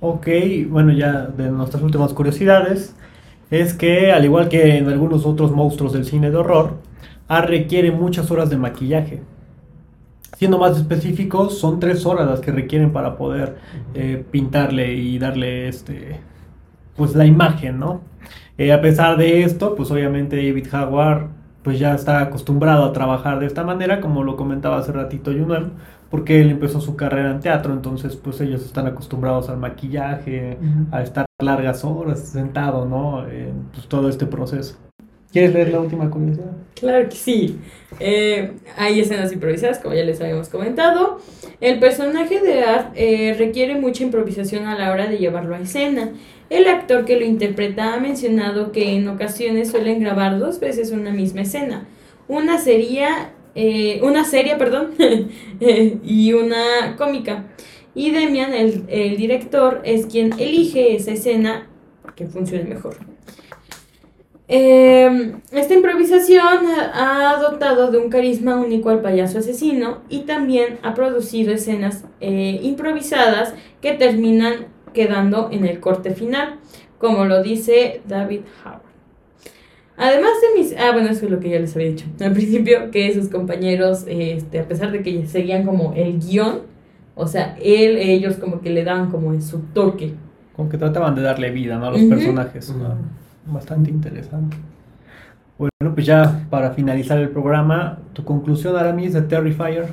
[0.00, 0.26] Ok,
[0.70, 2.94] bueno, ya de nuestras últimas curiosidades
[3.50, 6.74] es que, al igual que en algunos otros monstruos del cine de horror,
[7.28, 9.20] A requiere muchas horas de maquillaje.
[10.36, 13.56] Siendo más específicos, son tres horas las que requieren para poder
[13.94, 16.20] eh, pintarle y darle este,
[16.94, 18.02] pues la imagen, ¿no?
[18.58, 21.28] Eh, a pesar de esto, pues obviamente David Howard
[21.62, 25.72] pues ya está acostumbrado a trabajar de esta manera, como lo comentaba hace ratito Yunuel,
[26.10, 30.58] porque él empezó su carrera en teatro, entonces pues ellos están acostumbrados al maquillaje,
[30.92, 33.26] a estar largas horas sentado, ¿no?
[33.28, 34.76] En pues, todo este proceso.
[35.36, 36.50] ¿Quieres leer la última curiosidad?
[36.80, 37.58] Claro que sí.
[38.00, 41.20] Eh, hay escenas improvisadas, como ya les habíamos comentado.
[41.60, 46.14] El personaje de Art eh, requiere mucha improvisación a la hora de llevarlo a escena.
[46.48, 51.10] El actor que lo interpreta ha mencionado que en ocasiones suelen grabar dos veces una
[51.10, 51.86] misma escena.
[52.28, 54.92] Una sería, eh, una serie, perdón,
[56.02, 57.44] y una cómica.
[57.94, 61.68] Y Demian, el, el director, es quien elige esa escena
[62.14, 62.96] que funcione mejor.
[64.48, 70.94] Eh, esta improvisación ha dotado de un carisma único al payaso asesino y también ha
[70.94, 76.60] producido escenas eh, improvisadas que terminan quedando en el corte final,
[76.98, 78.86] como lo dice David Howard.
[79.96, 80.76] Además de mis...
[80.78, 84.04] Ah, bueno, eso es lo que ya les había dicho al principio, que sus compañeros,
[84.06, 86.60] este, a pesar de que seguían como el guion,
[87.14, 90.14] o sea, él, ellos como que le daban como en su toque.
[90.54, 91.86] Como que trataban de darle vida, ¿no?
[91.86, 92.70] A los personajes.
[92.70, 92.94] ¿no?
[93.46, 94.56] Bastante interesante.
[95.58, 99.86] Bueno, pues ya para finalizar el programa, tu conclusión, Aramis, de Terrifier.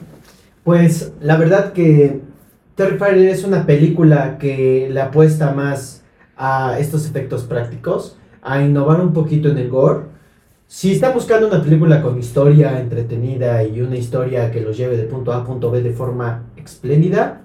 [0.63, 2.21] Pues la verdad que
[2.75, 6.03] Terrifier es una película que le apuesta más
[6.35, 10.05] a estos efectos prácticos, a innovar un poquito en el gore.
[10.67, 15.03] Si están buscando una película con historia entretenida y una historia que los lleve de
[15.03, 17.41] punto A a punto B de forma espléndida,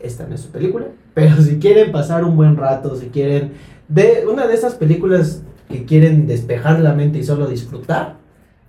[0.00, 0.86] esta no es su película.
[1.12, 3.52] Pero si quieren pasar un buen rato, si quieren
[3.88, 8.16] ver una de esas películas que quieren despejar la mente y solo disfrutar,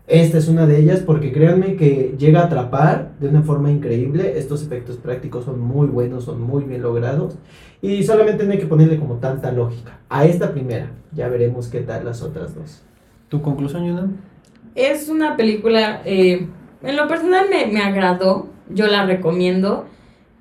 [0.09, 4.39] esta es una de ellas porque créanme que llega a atrapar de una forma increíble.
[4.39, 7.35] Estos efectos prácticos son muy buenos, son muy bien logrados.
[7.79, 9.99] Y solamente no hay que ponerle como tanta lógica.
[10.09, 12.81] A esta primera, ya veremos qué tal las otras dos.
[13.29, 14.07] ¿Tu conclusión, Yuna?
[14.73, 16.47] Es una película, eh,
[16.81, 19.85] en lo personal me, me agradó, yo la recomiendo.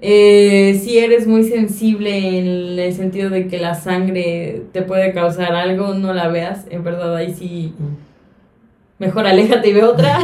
[0.00, 5.54] Eh, si eres muy sensible en el sentido de que la sangre te puede causar
[5.54, 6.66] algo, no la veas.
[6.70, 7.72] En verdad, ahí sí,
[8.98, 10.18] mejor aléjate y ve otra.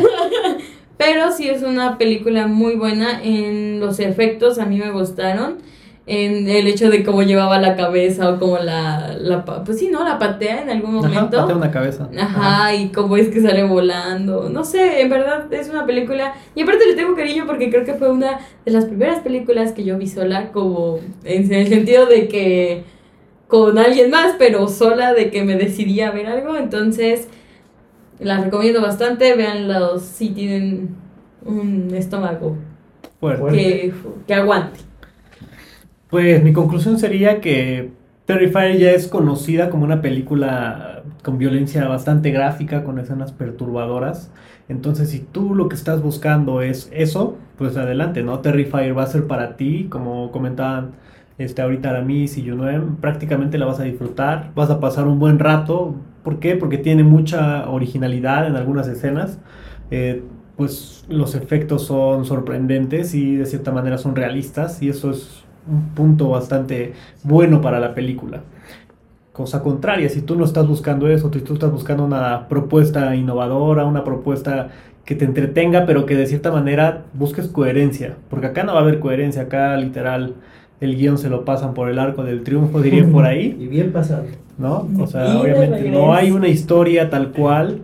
[0.96, 5.58] Pero sí es una película muy buena en los efectos, a mí me gustaron.
[6.06, 10.04] En el hecho de cómo llevaba la cabeza o cómo la, la pues sí, ¿no?
[10.04, 11.36] La patea en algún Ajá, momento.
[11.38, 12.10] patea una cabeza.
[12.18, 14.50] Ajá, y cómo es que sale volando.
[14.50, 16.34] No sé, en verdad es una película.
[16.54, 19.82] Y aparte le tengo cariño porque creo que fue una de las primeras películas que
[19.84, 22.84] yo vi sola, como en el sentido de que
[23.48, 26.56] con alguien más, pero sola, de que me decidí a ver algo.
[26.58, 27.28] Entonces,
[28.18, 29.34] la recomiendo bastante.
[29.36, 30.96] Veanlos si tienen
[31.46, 32.58] un estómago
[33.20, 33.56] Fuerte.
[33.56, 33.92] que,
[34.26, 34.80] que aguante.
[36.08, 37.92] Pues mi conclusión sería que
[38.26, 44.30] Terrifier ya es conocida como una película con violencia bastante gráfica, con escenas perturbadoras.
[44.68, 48.40] Entonces, si tú lo que estás buscando es eso, pues adelante, ¿no?
[48.40, 50.92] Terrifier va a ser para ti, como comentaban
[51.36, 55.38] este, ahorita Aramis y Junuen, prácticamente la vas a disfrutar, vas a pasar un buen
[55.38, 55.94] rato.
[56.22, 56.56] ¿Por qué?
[56.56, 59.38] Porque tiene mucha originalidad en algunas escenas.
[59.90, 60.22] Eh,
[60.56, 65.88] pues los efectos son sorprendentes y de cierta manera son realistas y eso es un
[65.94, 66.92] punto bastante
[67.22, 68.42] bueno para la película.
[69.32, 73.84] Cosa contraria, si tú no estás buscando eso, si tú estás buscando una propuesta innovadora,
[73.84, 74.68] una propuesta
[75.04, 78.82] que te entretenga, pero que de cierta manera busques coherencia, porque acá no va a
[78.82, 80.34] haber coherencia, acá literal
[80.80, 83.92] el guion se lo pasan por el arco del triunfo, diría por ahí, Y bien
[83.92, 84.24] pasado.
[84.58, 84.88] ¿no?
[85.00, 87.82] O sea, obviamente no hay una historia tal cual,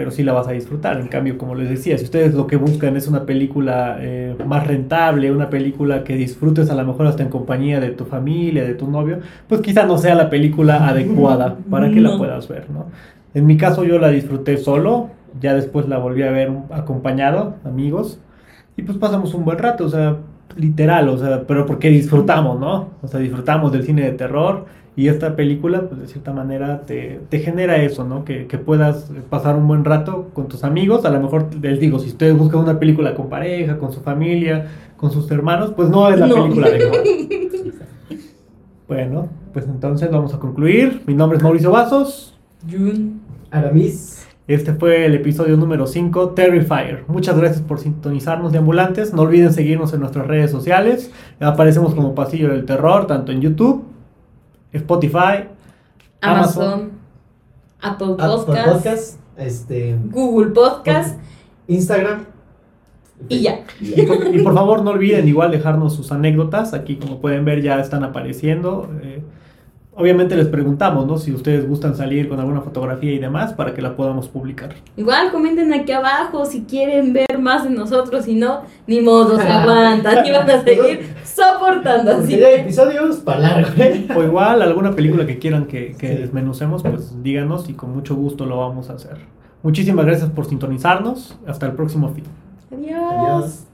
[0.00, 0.98] pero sí la vas a disfrutar.
[0.98, 4.66] En cambio, como les decía, si ustedes lo que buscan es una película eh, más
[4.66, 8.72] rentable, una película que disfrutes a lo mejor hasta en compañía de tu familia, de
[8.72, 12.86] tu novio, pues quizá no sea la película adecuada para que la puedas ver, ¿no?
[13.34, 18.22] En mi caso yo la disfruté solo, ya después la volví a ver acompañado, amigos,
[18.78, 20.16] y pues pasamos un buen rato, o sea,
[20.56, 22.88] literal, o sea, pero porque disfrutamos, ¿no?
[23.02, 24.64] O sea, disfrutamos del cine de terror
[25.00, 28.24] y esta película, pues de cierta manera te, te genera eso, ¿no?
[28.26, 31.98] Que, que puedas pasar un buen rato con tus amigos, a lo mejor les digo,
[31.98, 34.66] si ustedes buscan una película con pareja, con su familia,
[34.98, 36.34] con sus hermanos, pues no es la No.
[36.42, 37.02] película adecuada.
[38.88, 41.02] Bueno, pues entonces vamos a concluir.
[41.06, 42.36] Mi nombre es Mauricio Vasos.
[42.70, 43.20] Jun.
[43.50, 44.26] Aramis.
[44.48, 47.04] Este fue el episodio número 5, Terrifier.
[47.06, 49.14] Muchas gracias por sintonizarnos de ambulantes.
[49.14, 51.12] No olviden seguirnos en nuestras redes sociales.
[51.38, 53.84] Aparecemos como Pasillo del Terror, tanto en YouTube,
[54.72, 55.48] Spotify,
[56.20, 56.92] Amazon,
[57.80, 61.18] Apple Apple Podcast, Podcast, este, Google Podcast
[61.66, 62.26] Instagram.
[63.28, 63.64] y ya.
[63.80, 66.74] Y por, y por favor no olviden igual dejarnos sus anécdotas.
[66.74, 68.90] Aquí como pueden ver ya están apareciendo.
[69.02, 69.22] Eh,
[69.94, 71.18] obviamente les preguntamos, ¿no?
[71.18, 74.74] Si ustedes gustan salir con alguna fotografía y demás para que la podamos publicar.
[74.96, 79.48] Igual comenten aquí abajo si quieren ver más de nosotros, si no, ni modo, se
[79.48, 82.34] aguantan y van a seguir soportando así.
[82.42, 84.06] Hay episodios para largo, ¿eh?
[84.16, 86.14] O igual alguna película que quieran que, que Sí.
[86.14, 89.18] desmenucemos, pues díganos y con mucho gusto lo vamos a hacer.
[89.62, 91.36] Muchísimas gracias por sintonizarnos.
[91.46, 92.24] Hasta el próximo fin.
[92.72, 92.96] Adiós.
[93.12, 93.66] Adiós.